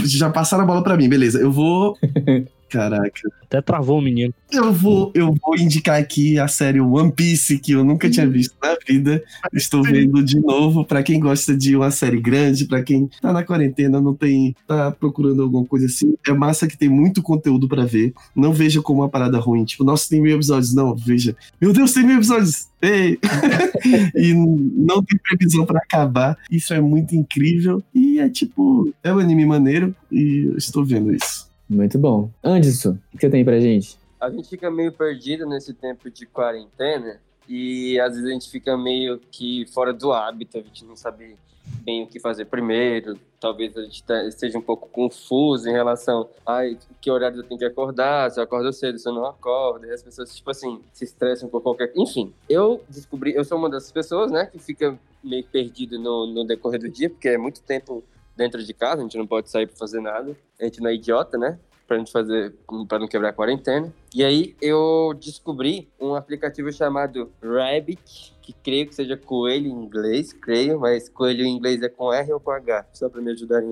já 0.06 0.30
passaram 0.30 0.64
a 0.64 0.66
bola 0.66 0.82
pra 0.82 0.96
mim, 0.96 1.06
beleza. 1.06 1.38
Eu 1.38 1.52
vou. 1.52 1.98
Caraca. 2.72 3.30
Até 3.42 3.60
travou 3.60 3.98
o 3.98 4.02
menino. 4.02 4.32
Eu 4.50 4.72
vou, 4.72 5.12
eu 5.14 5.34
vou 5.42 5.56
indicar 5.58 6.00
aqui 6.00 6.38
a 6.38 6.48
série 6.48 6.80
One 6.80 7.12
Piece, 7.12 7.58
que 7.58 7.72
eu 7.72 7.84
nunca 7.84 8.08
tinha 8.08 8.26
visto 8.26 8.54
na 8.62 8.74
vida. 8.88 9.22
Estou 9.52 9.82
vendo 9.82 10.22
de 10.22 10.40
novo. 10.40 10.82
Pra 10.82 11.02
quem 11.02 11.20
gosta 11.20 11.54
de 11.54 11.76
uma 11.76 11.90
série 11.90 12.18
grande, 12.18 12.64
pra 12.64 12.82
quem 12.82 13.10
tá 13.20 13.30
na 13.30 13.44
quarentena, 13.44 14.00
não 14.00 14.14
tem. 14.14 14.56
tá 14.66 14.90
procurando 14.90 15.42
alguma 15.42 15.66
coisa 15.66 15.84
assim. 15.84 16.14
É 16.26 16.32
massa 16.32 16.66
que 16.66 16.78
tem 16.78 16.88
muito 16.88 17.20
conteúdo 17.20 17.68
pra 17.68 17.84
ver. 17.84 18.14
Não 18.34 18.54
veja 18.54 18.80
como 18.80 19.02
uma 19.02 19.08
parada 19.08 19.38
ruim. 19.38 19.66
Tipo, 19.66 19.84
nossa, 19.84 20.08
tem 20.08 20.22
mil 20.22 20.34
episódios. 20.34 20.74
Não, 20.74 20.96
veja. 20.96 21.36
Meu 21.60 21.74
Deus, 21.74 21.92
tem 21.92 22.04
mil 22.04 22.16
episódios! 22.16 22.68
Ei! 22.80 23.18
e 24.16 24.32
não 24.32 25.02
tem 25.02 25.18
previsão 25.18 25.66
pra 25.66 25.78
acabar. 25.78 26.38
Isso 26.50 26.72
é 26.72 26.80
muito 26.80 27.14
incrível. 27.14 27.82
E 27.94 28.18
é 28.18 28.30
tipo, 28.30 28.94
é 29.04 29.12
um 29.12 29.18
anime 29.18 29.44
maneiro. 29.44 29.94
E 30.10 30.46
eu 30.46 30.56
estou 30.56 30.82
vendo 30.82 31.14
isso. 31.14 31.51
Muito 31.72 31.98
bom. 31.98 32.30
Anderson, 32.44 32.98
o 33.12 33.16
que 33.16 33.20
você 33.20 33.30
tem 33.30 33.44
pra 33.44 33.58
gente? 33.58 33.96
A 34.20 34.30
gente 34.30 34.48
fica 34.48 34.70
meio 34.70 34.92
perdido 34.92 35.46
nesse 35.46 35.72
tempo 35.72 36.10
de 36.10 36.26
quarentena 36.26 37.18
e 37.48 37.98
às 37.98 38.14
vezes 38.14 38.28
a 38.28 38.32
gente 38.32 38.50
fica 38.50 38.76
meio 38.76 39.18
que 39.30 39.64
fora 39.72 39.92
do 39.92 40.12
hábito, 40.12 40.58
a 40.58 40.60
gente 40.60 40.84
não 40.84 40.94
sabe 40.94 41.34
bem 41.82 42.02
o 42.02 42.06
que 42.06 42.20
fazer 42.20 42.44
primeiro. 42.44 43.18
Talvez 43.40 43.76
a 43.76 43.82
gente 43.82 44.04
tá- 44.04 44.22
esteja 44.24 44.58
um 44.58 44.62
pouco 44.62 44.86
confuso 44.90 45.68
em 45.68 45.72
relação 45.72 46.28
a 46.46 46.60
que 47.00 47.10
horário 47.10 47.38
eu 47.38 47.42
tenho 47.42 47.58
que 47.58 47.64
acordar, 47.64 48.30
se 48.30 48.38
eu 48.38 48.44
acordo 48.44 48.70
cedo, 48.72 48.98
se 48.98 49.08
eu 49.08 49.12
não 49.14 49.24
acordo. 49.24 49.86
E 49.86 49.90
as 49.90 50.02
pessoas, 50.02 50.36
tipo 50.36 50.50
assim, 50.50 50.80
se 50.92 51.04
estressam 51.04 51.48
por 51.48 51.62
qualquer. 51.62 51.90
Enfim, 51.96 52.32
eu 52.48 52.82
descobri, 52.88 53.34
eu 53.34 53.44
sou 53.44 53.56
uma 53.58 53.70
dessas 53.70 53.90
pessoas, 53.90 54.30
né, 54.30 54.46
que 54.46 54.58
fica 54.58 54.96
meio 55.24 55.44
perdido 55.44 55.98
no, 55.98 56.26
no 56.26 56.44
decorrer 56.44 56.78
do 56.80 56.88
dia, 56.88 57.08
porque 57.08 57.28
é 57.30 57.38
muito 57.38 57.62
tempo 57.62 58.04
dentro 58.36 58.62
de 58.64 58.72
casa, 58.72 59.00
a 59.00 59.02
gente 59.04 59.16
não 59.18 59.26
pode 59.26 59.50
sair 59.50 59.66
pra 59.66 59.76
fazer 59.76 60.00
nada. 60.00 60.36
A 60.60 60.64
gente 60.64 60.80
não 60.80 60.90
é 60.90 60.94
idiota, 60.94 61.36
né? 61.38 61.58
Pra 61.86 61.98
gente 61.98 62.10
fazer, 62.12 62.54
pra 62.88 62.98
não 62.98 63.06
quebrar 63.08 63.30
a 63.30 63.32
quarentena. 63.32 63.92
E 64.14 64.24
aí 64.24 64.56
eu 64.62 65.12
descobri 65.20 65.88
um 66.00 66.14
aplicativo 66.14 66.72
chamado 66.72 67.30
Rabbit, 67.42 68.32
que 68.40 68.52
creio 68.52 68.86
que 68.86 68.94
seja 68.94 69.16
coelho 69.16 69.66
em 69.68 69.72
inglês, 69.84 70.32
creio, 70.32 70.80
mas 70.80 71.08
coelho 71.08 71.44
em 71.44 71.54
inglês 71.54 71.82
é 71.82 71.88
com 71.88 72.12
R 72.12 72.32
ou 72.32 72.40
com 72.40 72.50
H? 72.50 72.86
Só 72.94 73.08
pra 73.08 73.20
me 73.20 73.32
ajudar 73.32 73.62
em. 73.62 73.70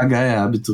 H 0.00 0.22
é 0.22 0.36
hábito. 0.36 0.72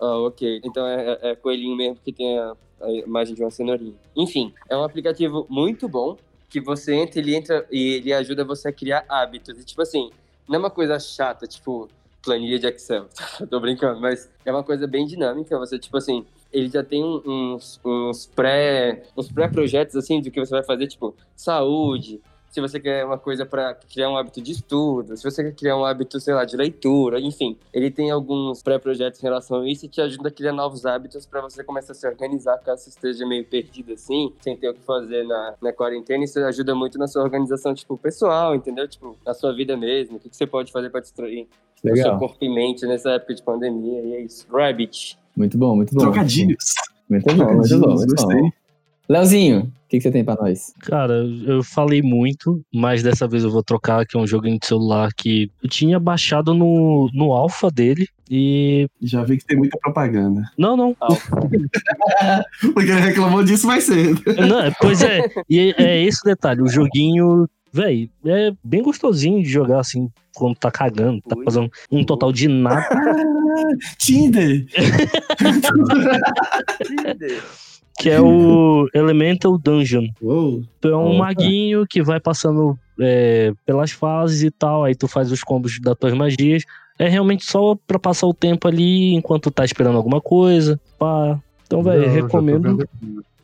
Ah, 0.00 0.18
ok. 0.18 0.60
Então 0.64 0.86
é, 0.86 1.12
é- 1.22 1.30
é 1.30 1.36
coelhinho 1.36 1.76
mesmo 1.76 1.96
que 2.04 2.12
tem 2.12 2.38
a, 2.38 2.56
a 2.80 2.90
imagem 2.90 3.34
de 3.34 3.42
uma 3.42 3.50
cenourinha. 3.50 3.94
Enfim, 4.16 4.52
é 4.68 4.76
um 4.76 4.82
aplicativo 4.82 5.46
muito 5.48 5.88
bom 5.88 6.16
que 6.48 6.60
você 6.60 6.94
entra, 6.94 7.20
ele 7.20 7.34
entra 7.34 7.66
e 7.70 7.94
ele 7.94 8.12
ajuda 8.12 8.44
você 8.44 8.68
a 8.68 8.72
criar 8.72 9.04
hábitos. 9.08 9.58
E 9.60 9.64
tipo 9.64 9.80
assim, 9.82 10.10
não 10.48 10.56
é 10.56 10.58
uma 10.58 10.70
coisa 10.70 10.98
chata, 10.98 11.46
tipo 11.46 11.88
planilha 12.22 12.58
de 12.58 12.66
Excel. 12.66 13.06
Tô 13.50 13.60
brincando, 13.60 14.00
mas 14.00 14.30
é 14.44 14.52
uma 14.52 14.62
coisa 14.62 14.86
bem 14.86 15.06
dinâmica. 15.06 15.58
Você, 15.58 15.78
tipo 15.78 15.96
assim, 15.96 16.24
ele 16.52 16.68
já 16.68 16.82
tem 16.82 17.02
uns, 17.02 17.80
uns 17.84 18.26
pré 18.26 19.04
uns 19.16 19.30
pré-projetos 19.30 19.96
assim 19.96 20.20
do 20.20 20.30
que 20.30 20.40
você 20.40 20.52
vai 20.52 20.64
fazer, 20.64 20.86
tipo, 20.86 21.14
saúde. 21.34 22.20
Se 22.52 22.60
você 22.60 22.78
quer 22.78 23.02
uma 23.02 23.16
coisa 23.16 23.46
para 23.46 23.74
criar 23.74 24.10
um 24.10 24.16
hábito 24.16 24.42
de 24.42 24.52
estudo, 24.52 25.16
se 25.16 25.24
você 25.24 25.42
quer 25.42 25.54
criar 25.54 25.74
um 25.74 25.86
hábito, 25.86 26.20
sei 26.20 26.34
lá, 26.34 26.44
de 26.44 26.54
leitura, 26.54 27.18
enfim, 27.18 27.56
ele 27.72 27.90
tem 27.90 28.10
alguns 28.10 28.62
pré-projetos 28.62 29.20
em 29.20 29.22
relação 29.22 29.62
a 29.62 29.68
isso 29.68 29.86
e 29.86 29.88
te 29.88 30.02
ajuda 30.02 30.28
a 30.28 30.30
criar 30.30 30.52
novos 30.52 30.84
hábitos 30.84 31.24
para 31.24 31.40
você 31.40 31.64
começar 31.64 31.92
a 31.92 31.94
se 31.94 32.06
organizar 32.06 32.58
caso 32.58 32.82
você 32.82 32.90
esteja 32.90 33.26
meio 33.26 33.42
perdido 33.46 33.94
assim, 33.94 34.34
sem 34.42 34.54
ter 34.54 34.68
o 34.68 34.74
que 34.74 34.82
fazer 34.82 35.24
na, 35.24 35.54
na 35.62 35.72
quarentena. 35.72 36.24
Isso 36.24 36.38
ajuda 36.40 36.74
muito 36.74 36.98
na 36.98 37.08
sua 37.08 37.22
organização, 37.22 37.74
tipo, 37.74 37.96
pessoal, 37.96 38.54
entendeu? 38.54 38.86
Tipo, 38.86 39.16
na 39.24 39.32
sua 39.32 39.54
vida 39.54 39.74
mesmo. 39.74 40.18
O 40.18 40.20
que, 40.20 40.28
que 40.28 40.36
você 40.36 40.46
pode 40.46 40.70
fazer 40.70 40.90
para 40.90 41.00
distrair 41.00 41.48
o 41.82 41.88
seu 41.88 41.94
Legal. 41.94 42.18
corpo 42.18 42.44
e 42.44 42.54
mente 42.54 42.84
nessa 42.84 43.12
época 43.12 43.34
de 43.34 43.42
pandemia? 43.42 44.02
E 44.02 44.12
é 44.12 44.20
isso. 44.20 44.46
Rabbit. 44.52 45.18
Muito 45.34 45.56
bom, 45.56 45.74
muito 45.74 45.94
bom. 45.94 46.02
Trocadilhos. 46.02 46.74
Muito 47.08 47.34
bom, 47.34 47.54
muito 47.54 47.80
bom, 47.80 47.94
muito 47.94 48.14
bom. 48.14 48.61
Leozinho, 49.08 49.60
o 49.60 49.88
que, 49.88 49.98
que 49.98 50.00
você 50.00 50.10
tem 50.10 50.24
pra 50.24 50.36
nós? 50.36 50.72
Cara, 50.80 51.12
eu 51.46 51.62
falei 51.62 52.00
muito, 52.00 52.62
mas 52.72 53.02
dessa 53.02 53.28
vez 53.28 53.44
eu 53.44 53.50
vou 53.50 53.62
trocar, 53.62 54.06
que 54.06 54.16
é 54.16 54.20
um 54.20 54.26
joguinho 54.26 54.58
de 54.58 54.66
celular 54.66 55.10
que 55.14 55.50
eu 55.62 55.68
tinha 55.68 56.00
baixado 56.00 56.54
no, 56.54 57.10
no 57.12 57.32
alpha 57.32 57.70
dele. 57.70 58.08
E. 58.30 58.86
Já 59.02 59.22
vi 59.24 59.36
que 59.36 59.44
tem 59.44 59.58
muita 59.58 59.78
propaganda. 59.78 60.42
Não, 60.56 60.74
não. 60.76 60.96
Porque 62.72 62.90
ele 62.90 63.00
reclamou 63.00 63.44
disso 63.44 63.66
mais 63.66 63.84
cedo. 63.84 64.22
não 64.48 64.60
é- 64.60 64.72
pois 64.80 65.02
é. 65.02 65.20
E 65.50 65.74
é 65.76 66.02
esse 66.02 66.20
o 66.22 66.24
detalhe. 66.24 66.62
O 66.62 66.68
joguinho, 66.68 67.46
véi, 67.70 68.08
é 68.24 68.50
bem 68.64 68.82
gostosinho 68.82 69.42
de 69.42 69.48
jogar 69.50 69.80
assim, 69.80 70.08
quando 70.34 70.56
tá 70.56 70.70
cagando, 70.70 71.20
tá 71.20 71.36
fazendo 71.44 71.70
um 71.90 72.02
total 72.02 72.32
de 72.32 72.48
nada. 72.48 72.88
Tinder! 73.98 74.64
Que 78.02 78.10
é 78.10 78.20
o 78.20 78.88
Elemental 78.92 79.56
Dungeon. 79.56 80.08
Uou. 80.20 80.64
Tu 80.80 80.88
é 80.88 80.96
um 80.96 81.10
Opa. 81.10 81.18
maguinho 81.18 81.86
que 81.86 82.02
vai 82.02 82.18
passando 82.18 82.76
é, 83.00 83.52
pelas 83.64 83.92
fases 83.92 84.42
e 84.42 84.50
tal, 84.50 84.82
aí 84.82 84.94
tu 84.94 85.06
faz 85.06 85.30
os 85.30 85.44
combos 85.44 85.78
das 85.80 85.96
tuas 85.96 86.12
magias. 86.12 86.64
É 86.98 87.08
realmente 87.08 87.44
só 87.44 87.76
pra 87.86 88.00
passar 88.00 88.26
o 88.26 88.34
tempo 88.34 88.66
ali 88.66 89.14
enquanto 89.14 89.52
tá 89.52 89.64
esperando 89.64 89.96
alguma 89.96 90.20
coisa. 90.20 90.80
Pá. 90.98 91.38
Então, 91.64 91.80
velho, 91.82 92.10
recomendo, 92.10 92.88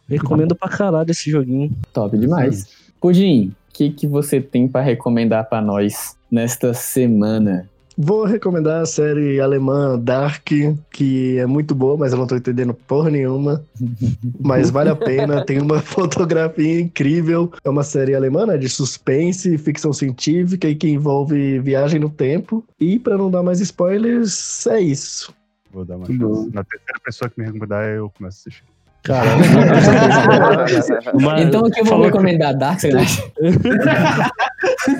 recomendo 0.08 0.56
pra 0.56 0.68
caralho 0.68 1.10
esse 1.10 1.30
joguinho. 1.30 1.70
Top 1.92 2.18
demais. 2.18 2.66
Pudim, 3.00 3.54
o 3.70 3.72
que, 3.72 3.90
que 3.90 4.08
você 4.08 4.40
tem 4.40 4.66
pra 4.66 4.80
recomendar 4.80 5.48
pra 5.48 5.62
nós 5.62 6.16
nesta 6.28 6.74
semana? 6.74 7.70
Vou 8.00 8.24
recomendar 8.24 8.80
a 8.80 8.86
série 8.86 9.40
alemã 9.40 9.98
Dark, 9.98 10.46
que 10.92 11.36
é 11.36 11.44
muito 11.46 11.74
boa, 11.74 11.96
mas 11.96 12.12
eu 12.12 12.18
não 12.18 12.28
tô 12.28 12.36
entendendo 12.36 12.72
porra 12.72 13.10
nenhuma. 13.10 13.64
Mas 14.38 14.70
vale 14.70 14.88
a 14.88 14.94
pena, 14.94 15.44
tem 15.44 15.60
uma 15.60 15.80
fotografia 15.82 16.80
incrível. 16.80 17.52
É 17.64 17.68
uma 17.68 17.82
série 17.82 18.14
alemã 18.14 18.46
né, 18.46 18.56
de 18.56 18.68
suspense, 18.68 19.58
ficção 19.58 19.92
científica 19.92 20.68
e 20.68 20.76
que 20.76 20.88
envolve 20.88 21.58
viagem 21.58 21.98
no 21.98 22.08
tempo. 22.08 22.64
E 22.78 23.00
pra 23.00 23.18
não 23.18 23.28
dar 23.28 23.42
mais 23.42 23.60
spoilers, 23.60 24.64
é 24.68 24.80
isso. 24.80 25.34
Vou 25.72 25.84
dar 25.84 25.96
uma 25.96 26.06
chance. 26.06 26.54
Na 26.54 26.62
terceira 26.62 27.00
pessoa 27.04 27.28
que 27.28 27.40
me 27.40 27.46
recomendar, 27.46 27.84
eu 27.88 28.10
começo 28.10 28.38
a 28.38 28.48
assistir. 28.48 28.77
Cara, 29.02 29.30
mas 31.20 31.46
então 31.46 31.62
o 31.62 31.70
que 31.70 31.80
eu 31.80 31.84
vou 31.84 32.02
recomendar? 32.04 32.54
Dark 32.56 32.80
Sacanagem. 32.80 33.24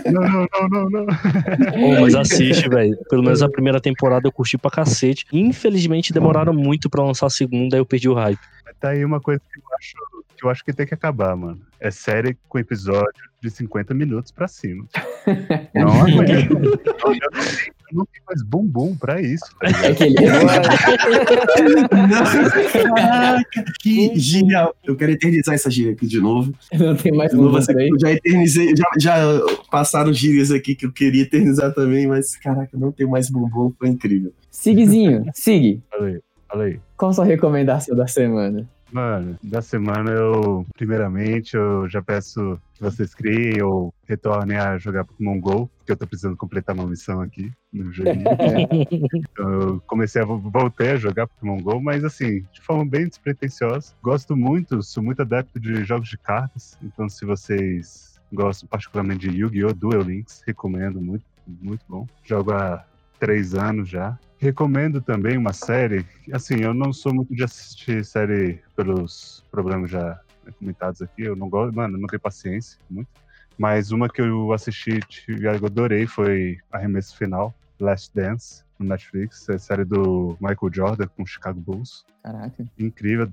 Não, 0.07 0.23
não, 0.23 0.47
não, 0.53 0.69
não, 0.69 0.91
não. 0.91 1.07
Pô, 1.07 2.01
mas 2.01 2.15
assiste, 2.15 2.69
velho. 2.69 2.97
Pelo 3.11 3.23
menos 3.23 3.43
a 3.43 3.49
primeira 3.49 3.81
temporada 3.81 4.27
eu 4.27 4.33
curti 4.33 4.57
pra 4.57 4.71
cacete. 4.71 5.27
Infelizmente 5.33 6.13
demoraram 6.13 6.53
muito 6.55 6.89
pra 6.89 7.03
lançar 7.03 7.27
a 7.27 7.31
segunda, 7.31 7.77
aí 7.77 7.81
eu 7.81 7.87
perdi 7.87 8.09
o 8.09 8.15
hype. 8.15 8.39
Mas 8.65 8.75
tá 8.79 8.91
aí 8.91 9.05
uma 9.05 9.21
coisa 9.21 9.41
que 9.53 9.59
eu 9.59 9.63
acho 9.77 9.95
que, 10.37 10.45
eu 10.47 10.51
acho 10.51 10.65
que 10.65 10.73
tem 10.73 10.87
que 10.87 10.95
acabar, 10.95 11.37
mano. 11.37 11.61
É 11.81 11.91
série 11.91 12.37
com 12.49 12.59
episódio 12.59 13.29
de 13.43 13.51
50 13.51 13.93
minutos 13.95 14.31
pra 14.33 14.49
cima. 14.49 14.85
Não 15.75 15.89
aguento. 16.03 16.53
Eu 16.53 16.61
não 16.61 16.77
tenho- 16.77 17.75
não 17.92 18.05
tenho 18.07 18.24
mais 18.27 18.42
bumbum 18.42 18.96
pra 18.96 19.20
isso. 19.20 19.44
tá? 19.61 19.68
É 19.85 19.88
aquele. 19.92 20.14
Caraca, 22.96 23.64
que 23.81 24.12
genial. 24.18 24.74
Eu 24.85 24.96
quero 24.96 25.12
eternizar 25.12 25.55
essa 25.55 25.70
gíria 25.70 25.92
aqui 25.92 26.07
de 26.07 26.20
novo. 26.20 26.53
Não 26.79 26.94
tem 26.96 27.12
mais 27.12 27.33
novo, 27.33 27.59
essa- 27.59 27.72
aí. 27.77 27.88
eu 27.88 27.98
já 27.98 28.11
eternizei, 28.12 28.74
já, 28.77 28.85
já 28.98 29.16
passaram 29.70 30.12
gírias 30.12 30.51
aqui 30.51 30.74
que 30.74 30.87
eu 30.87 30.92
queria 30.92 31.22
eternizar 31.22 31.72
também, 31.74 32.07
mas 32.07 32.37
caraca, 32.37 32.77
não 32.77 32.92
tem 32.92 33.07
mais 33.07 33.31
bumbum, 33.31 33.72
foi 33.79 33.88
incrível. 33.88 34.33
Sigzinho, 34.51 35.24
Sig, 35.35 35.81
Fala 35.90 36.07
aí, 36.07 36.20
fala 36.48 36.64
aí. 36.64 36.81
qual 36.96 37.11
a 37.11 37.14
sua 37.14 37.24
recomendação 37.24 37.96
da 37.96 38.07
semana? 38.07 38.68
Mano, 38.92 39.37
da 39.42 39.61
semana 39.61 40.11
eu, 40.11 40.66
primeiramente, 40.77 41.55
eu 41.57 41.88
já 41.88 42.01
peço 42.03 42.59
que 42.74 42.81
vocês 42.83 43.14
criem 43.14 43.62
ou 43.62 43.92
retornem 44.07 44.57
a 44.57 44.79
jogar 44.79 45.05
Pokémon 45.05 45.38
GO, 45.40 45.68
porque 45.79 45.92
eu 45.92 45.96
tô 45.96 46.07
precisando 46.07 46.37
completar 46.37 46.74
uma 46.74 46.87
missão 46.87 47.20
aqui 47.20 47.51
no 47.72 47.92
joguinho. 47.92 48.24
Então, 49.31 49.51
eu 49.53 49.83
comecei 49.87 50.20
a 50.20 50.24
vo- 50.24 50.38
voltei 50.38 50.90
a 50.90 50.96
jogar 50.96 51.27
Pokémon 51.29 51.61
GO, 51.62 51.81
mas 51.81 52.05
assim, 52.05 52.40
de 52.53 52.61
forma 52.62 52.85
bem 52.85 53.07
despretensiosa. 53.07 53.94
Gosto 54.03 54.37
muito, 54.37 54.83
sou 54.83 55.03
muito 55.03 55.22
adepto 55.22 55.61
de 55.61 55.85
jogos 55.85 56.09
de 56.09 56.18
cartas, 56.18 56.77
então 56.83 57.09
se 57.09 57.24
vocês 57.24 58.09
Gosto 58.33 58.66
particularmente 58.68 59.27
de 59.27 59.38
Yu-Gi-Oh! 59.40 59.72
Duel 59.72 60.03
Links. 60.03 60.42
Recomendo, 60.46 61.01
muito, 61.01 61.24
muito 61.46 61.83
bom. 61.88 62.07
Jogo 62.24 62.53
há 62.53 62.85
três 63.19 63.55
anos 63.55 63.89
já. 63.89 64.19
Recomendo 64.39 65.01
também 65.01 65.37
uma 65.37 65.53
série. 65.53 66.07
Assim, 66.33 66.61
eu 66.61 66.73
não 66.73 66.93
sou 66.93 67.13
muito 67.13 67.35
de 67.35 67.43
assistir 67.43 68.05
série 68.05 68.61
pelos 68.77 69.45
problemas 69.51 69.91
já 69.91 70.21
comentados 70.59 71.03
aqui. 71.03 71.23
Eu 71.23 71.37
não 71.37 71.49
gosto, 71.49 71.75
mano, 71.75 71.99
não 71.99 72.07
tenho 72.07 72.21
paciência 72.21 72.79
muito. 72.89 73.09
Mas 73.59 73.91
uma 73.91 74.09
que 74.09 74.23
eu 74.23 74.53
assisti 74.53 75.01
e 75.29 75.49
adorei 75.49 76.07
foi 76.07 76.59
Arremesso 76.71 77.17
Final, 77.17 77.53
Last 77.81 78.15
Dance, 78.15 78.63
no 78.79 78.87
Netflix. 78.87 79.49
É 79.49 79.55
a 79.55 79.59
série 79.59 79.85
do 79.85 80.37
Michael 80.41 80.73
Jordan 80.73 81.09
com 81.09 81.27
Chicago 81.27 81.61
Bulls. 81.61 82.05
Caraca. 82.23 82.65
Incrível, 82.79 83.29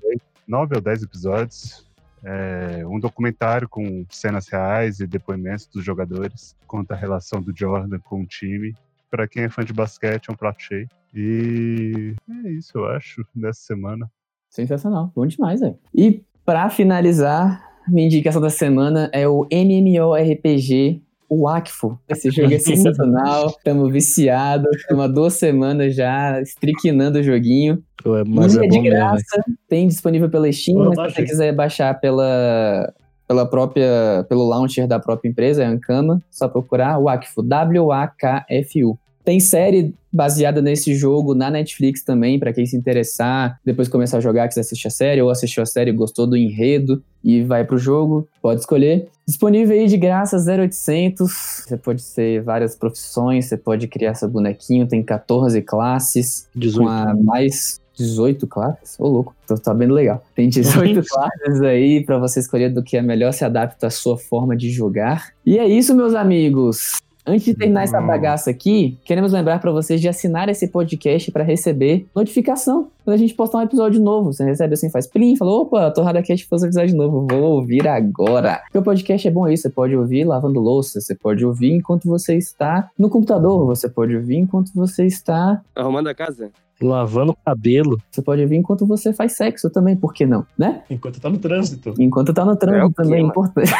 nove 0.46 0.74
ou 0.74 0.80
dez 0.80 1.02
episódios. 1.02 1.86
É 2.24 2.84
um 2.84 2.98
documentário 2.98 3.68
com 3.68 4.04
cenas 4.10 4.48
reais 4.48 4.98
e 4.98 5.06
depoimentos 5.06 5.66
dos 5.66 5.84
jogadores. 5.84 6.56
Conta 6.66 6.94
a 6.94 6.96
relação 6.96 7.40
do 7.40 7.56
Jordan 7.56 8.00
com 8.00 8.22
o 8.22 8.26
time. 8.26 8.74
Para 9.16 9.26
quem 9.26 9.44
é 9.44 9.48
fã 9.48 9.64
de 9.64 9.72
basquete, 9.72 10.28
é 10.28 10.32
um 10.32 10.36
prato 10.36 10.62
cheio. 10.62 10.86
E 11.14 12.14
é 12.44 12.50
isso, 12.50 12.76
eu 12.76 12.84
acho, 12.84 13.24
dessa 13.34 13.60
semana. 13.60 14.10
Sensacional. 14.50 15.10
Bom 15.16 15.26
demais, 15.26 15.60
velho. 15.60 15.78
E 15.94 16.22
pra 16.44 16.68
finalizar, 16.68 17.66
minha 17.88 18.06
indicação 18.06 18.42
da 18.42 18.50
semana 18.50 19.08
é 19.14 19.26
o 19.26 19.46
MMORPG 19.50 21.00
o 21.30 21.48
Akfo. 21.48 21.98
Esse 22.06 22.30
jogo 22.30 22.52
é 22.52 22.58
sensacional. 22.60 23.46
Estamos 23.46 23.90
viciados. 23.90 24.68
Estamos 24.76 25.04
há 25.06 25.08
duas 25.08 25.32
semanas 25.32 25.96
já 25.96 26.38
estricnando 26.42 27.18
o 27.18 27.22
joguinho. 27.22 27.82
Ué, 28.04 28.22
Mas 28.26 28.54
é 28.54 28.66
é 28.66 28.68
de 28.68 28.76
bom 28.76 28.82
mesmo, 28.82 28.98
graça. 28.98 29.44
Tem 29.66 29.88
disponível 29.88 30.28
pela 30.28 30.52
Steam, 30.52 30.92
mas 30.94 31.14
se 31.14 31.14
você 31.14 31.24
quiser 31.24 31.54
baixar 31.54 31.98
pela, 31.98 32.92
pela 33.26 33.48
própria, 33.48 34.26
pelo 34.28 34.46
launcher 34.46 34.86
da 34.86 35.00
própria 35.00 35.30
empresa, 35.30 35.62
é 35.62 35.66
Ankama, 35.66 36.22
só 36.30 36.46
procurar 36.48 37.00
Wakfu, 37.00 37.42
W-A-K-F-U. 37.42 38.98
Tem 39.26 39.40
série 39.40 39.92
baseada 40.12 40.62
nesse 40.62 40.94
jogo 40.94 41.34
na 41.34 41.50
Netflix 41.50 42.00
também, 42.00 42.38
pra 42.38 42.52
quem 42.52 42.64
se 42.64 42.76
interessar, 42.76 43.58
depois 43.64 43.88
começar 43.88 44.18
a 44.18 44.20
jogar, 44.20 44.46
quiser 44.46 44.60
assistir 44.60 44.86
a 44.86 44.90
série, 44.90 45.20
ou 45.20 45.28
assistiu 45.28 45.64
a 45.64 45.66
série 45.66 45.90
e 45.90 45.92
gostou 45.92 46.28
do 46.28 46.36
enredo 46.36 47.02
e 47.24 47.42
vai 47.42 47.64
pro 47.64 47.76
jogo, 47.76 48.28
pode 48.40 48.60
escolher. 48.60 49.08
Disponível 49.26 49.76
aí 49.76 49.88
de 49.88 49.96
graça 49.96 50.36
0800. 50.36 51.64
Você 51.66 51.76
pode 51.76 52.02
ser 52.02 52.40
várias 52.44 52.76
profissões, 52.76 53.46
você 53.46 53.56
pode 53.56 53.88
criar 53.88 54.14
seu 54.14 54.28
bonequinho, 54.28 54.86
tem 54.86 55.02
14 55.02 55.60
classes 55.60 56.48
com 56.54 56.60
18. 56.60 56.88
a 56.88 57.14
mais 57.16 57.80
18 57.96 58.46
classes. 58.46 58.94
Ô, 59.00 59.08
louco, 59.08 59.34
tô 59.44 59.56
sabendo 59.56 59.92
legal. 59.92 60.22
Tem 60.36 60.48
18 60.48 61.02
classes 61.10 61.62
aí 61.62 62.04
pra 62.04 62.16
você 62.16 62.38
escolher 62.38 62.68
do 62.68 62.80
que 62.80 62.96
é 62.96 63.02
melhor 63.02 63.32
se 63.32 63.44
adapta 63.44 63.88
à 63.88 63.90
sua 63.90 64.16
forma 64.16 64.56
de 64.56 64.70
jogar. 64.70 65.30
E 65.44 65.58
é 65.58 65.66
isso, 65.66 65.96
meus 65.96 66.14
amigos. 66.14 67.04
Antes 67.26 67.44
de 67.44 67.54
terminar 67.54 67.82
essa 67.82 68.00
Hum. 68.00 68.06
bagaça 68.06 68.50
aqui, 68.50 68.98
queremos 69.04 69.32
lembrar 69.32 69.58
pra 69.60 69.72
vocês 69.72 70.00
de 70.00 70.08
assinar 70.08 70.48
esse 70.48 70.68
podcast 70.68 71.32
pra 71.32 71.42
receber 71.42 72.06
notificação 72.14 72.88
quando 73.04 73.14
a 73.14 73.18
gente 73.18 73.34
postar 73.34 73.58
um 73.58 73.62
episódio 73.62 74.00
novo. 74.00 74.32
Você 74.32 74.44
recebe 74.44 74.74
assim, 74.74 74.88
faz 74.90 75.08
plim, 75.08 75.34
fala, 75.36 75.50
opa, 75.50 75.90
Torrada 75.90 76.22
Cast 76.22 76.46
fez 76.46 76.62
um 76.62 76.66
episódio 76.66 76.96
novo, 76.96 77.26
vou 77.28 77.42
ouvir 77.56 77.88
agora. 77.88 78.60
Porque 78.66 78.78
o 78.78 78.82
podcast 78.82 79.26
é 79.26 79.30
bom 79.30 79.48
isso, 79.48 79.62
você 79.64 79.70
pode 79.70 79.96
ouvir 79.96 80.24
lavando 80.24 80.60
louça, 80.60 81.00
você 81.00 81.16
pode 81.16 81.44
ouvir 81.44 81.72
enquanto 81.72 82.04
você 82.06 82.36
está 82.36 82.90
no 82.96 83.10
computador, 83.10 83.66
você 83.66 83.88
pode 83.88 84.14
ouvir 84.14 84.36
enquanto 84.36 84.70
você 84.74 85.04
está 85.04 85.60
Arrumando 85.74 86.06
a 86.08 86.14
casa? 86.14 86.50
Lavando 86.80 87.32
o 87.32 87.36
cabelo. 87.44 87.96
você 88.10 88.20
pode 88.22 88.42
ouvir 88.42 88.56
enquanto 88.56 88.86
você 88.86 89.12
faz 89.12 89.32
sexo 89.32 89.68
também, 89.70 89.96
por 89.96 90.12
que 90.12 90.26
não, 90.26 90.46
né? 90.58 90.82
Enquanto 90.90 91.20
tá 91.20 91.28
no 91.30 91.38
trânsito. 91.38 91.92
Enquanto 91.98 92.32
tá 92.34 92.44
no 92.44 92.54
trânsito 92.54 93.00
É 93.00 93.04
também, 93.04 93.24
é 93.24 93.26
importante. 93.26 93.72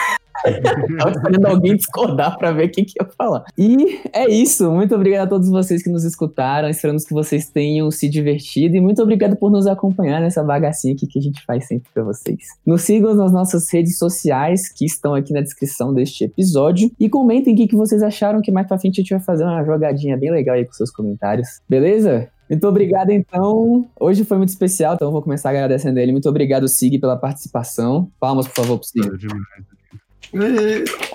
Tava 0.99 1.11
esperando 1.11 1.47
alguém 1.47 1.77
discordar 1.77 2.37
pra 2.39 2.53
ver 2.53 2.67
o 2.67 2.71
que, 2.71 2.85
que 2.85 2.95
ia 3.01 3.09
falar. 3.17 3.45
E 3.57 4.01
é 4.13 4.29
isso. 4.29 4.71
Muito 4.71 4.95
obrigado 4.95 5.27
a 5.27 5.29
todos 5.29 5.49
vocês 5.49 5.83
que 5.83 5.91
nos 5.91 6.05
escutaram. 6.05 6.69
Esperamos 6.69 7.05
que 7.05 7.13
vocês 7.13 7.49
tenham 7.49 7.91
se 7.91 8.09
divertido. 8.09 8.77
E 8.77 8.81
muito 8.81 9.03
obrigado 9.03 9.37
por 9.37 9.51
nos 9.51 9.67
acompanhar 9.67 10.21
nessa 10.21 10.43
bagacinha 10.43 10.95
aqui 10.95 11.07
que 11.07 11.19
a 11.19 11.23
gente 11.23 11.45
faz 11.45 11.67
sempre 11.67 11.89
pra 11.93 12.03
vocês. 12.03 12.39
Nos 12.65 12.83
sigam 12.83 13.15
nas 13.15 13.33
nossas 13.33 13.71
redes 13.73 13.99
sociais, 13.99 14.69
que 14.69 14.85
estão 14.85 15.15
aqui 15.15 15.33
na 15.33 15.41
descrição 15.41 15.93
deste 15.93 16.25
episódio. 16.25 16.91
E 16.99 17.09
comentem 17.09 17.55
o 17.55 17.57
que, 17.57 17.69
que 17.69 17.77
vocês 17.77 18.03
acharam 18.03 18.41
que 18.41 18.53
mais 18.53 18.67
pra 18.67 18.79
frente 18.79 19.01
a 19.01 19.03
gente 19.03 19.11
vai 19.11 19.21
fazer 19.21 19.45
uma 19.45 19.65
jogadinha 19.65 20.17
bem 20.17 20.31
legal 20.31 20.57
aí 20.57 20.65
com 20.65 20.73
seus 20.73 20.91
comentários. 20.91 21.61
Beleza? 21.69 22.29
Muito 22.49 22.67
obrigado, 22.69 23.11
então. 23.11 23.89
Hoje 23.99 24.25
foi 24.25 24.37
muito 24.37 24.51
especial, 24.51 24.95
então 24.95 25.09
eu 25.09 25.13
vou 25.13 25.23
começar 25.23 25.51
agradecendo 25.51 25.99
ele. 25.99 26.13
Muito 26.13 26.29
obrigado, 26.29 26.69
Sig, 26.69 26.99
pela 26.99 27.17
participação. 27.17 28.11
Palmas, 28.21 28.47
por 28.47 28.55
favor, 28.55 28.79
pro 28.79 28.87
Sig. 28.87 29.19
Demais. 29.19 29.76
É, 30.35 31.07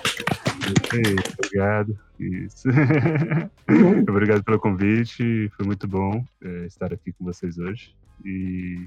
Ei, 0.96 1.16
Obrigado. 1.38 1.98
Isso. 2.18 2.68
Obrigado 4.08 4.44
pelo 4.44 4.58
convite. 4.58 5.50
Foi 5.56 5.66
muito 5.66 5.88
bom 5.88 6.24
é, 6.42 6.66
estar 6.66 6.92
aqui 6.92 7.12
com 7.12 7.24
vocês 7.24 7.58
hoje. 7.58 7.94
E 8.24 8.86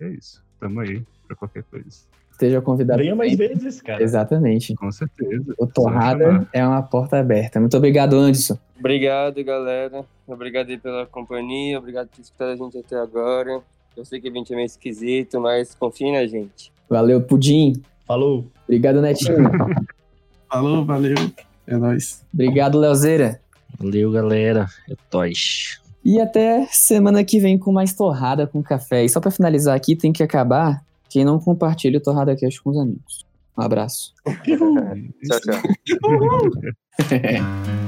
é 0.00 0.08
isso. 0.08 0.42
Tamo 0.58 0.80
aí 0.80 1.02
pra 1.26 1.36
qualquer 1.36 1.62
coisa. 1.64 1.88
Esteja 2.30 2.60
convidado. 2.62 3.00
Venha 3.00 3.14
mais 3.14 3.36
vezes, 3.36 3.82
cara. 3.82 4.02
Exatamente. 4.02 4.74
Com 4.74 4.90
certeza. 4.90 5.54
O 5.58 5.66
Torrada 5.66 6.48
é 6.52 6.66
uma 6.66 6.82
porta 6.82 7.18
aberta. 7.18 7.60
Muito 7.60 7.76
obrigado, 7.76 8.16
Anderson. 8.16 8.58
Obrigado, 8.78 9.44
galera. 9.44 10.04
Obrigado 10.26 10.70
aí 10.70 10.78
pela 10.78 11.06
companhia. 11.06 11.78
Obrigado 11.78 12.08
por 12.08 12.20
escutar 12.20 12.46
a 12.46 12.56
gente 12.56 12.78
até 12.78 12.96
agora. 12.96 13.60
Eu 13.96 14.04
sei 14.04 14.20
que 14.20 14.28
a 14.28 14.32
gente 14.32 14.52
é 14.52 14.56
meio 14.56 14.66
esquisito, 14.66 15.38
mas 15.40 15.74
confie 15.74 16.10
na 16.10 16.26
gente. 16.26 16.72
Valeu, 16.88 17.20
Pudim. 17.20 17.74
Falou. 18.06 18.50
Obrigado, 18.64 19.00
Netinho. 19.00 19.50
falou, 20.50 20.84
valeu. 20.84 21.14
É 21.66 21.76
nóis. 21.76 22.24
obrigado, 22.32 22.78
Leozeira. 22.78 23.40
Valeu, 23.78 24.10
galera. 24.10 24.66
É 24.90 24.94
nóis. 25.12 25.80
E 26.04 26.20
até 26.20 26.66
semana 26.66 27.22
que 27.22 27.38
vem 27.38 27.56
com 27.56 27.72
mais 27.72 27.94
torrada 27.94 28.46
com 28.46 28.62
café. 28.62 29.04
E 29.04 29.08
só 29.08 29.20
pra 29.20 29.30
finalizar 29.30 29.76
aqui, 29.76 29.94
tem 29.94 30.12
que 30.12 30.22
acabar 30.22 30.82
quem 31.08 31.24
não 31.24 31.38
compartilha 31.38 31.98
o 31.98 32.02
Torrada 32.02 32.36
Cash 32.36 32.58
com 32.58 32.70
os 32.70 32.78
amigos. 32.78 33.24
Um 33.56 33.62
abraço. 33.62 34.12
Tchau, 34.26 35.40
tchau. 35.40 35.62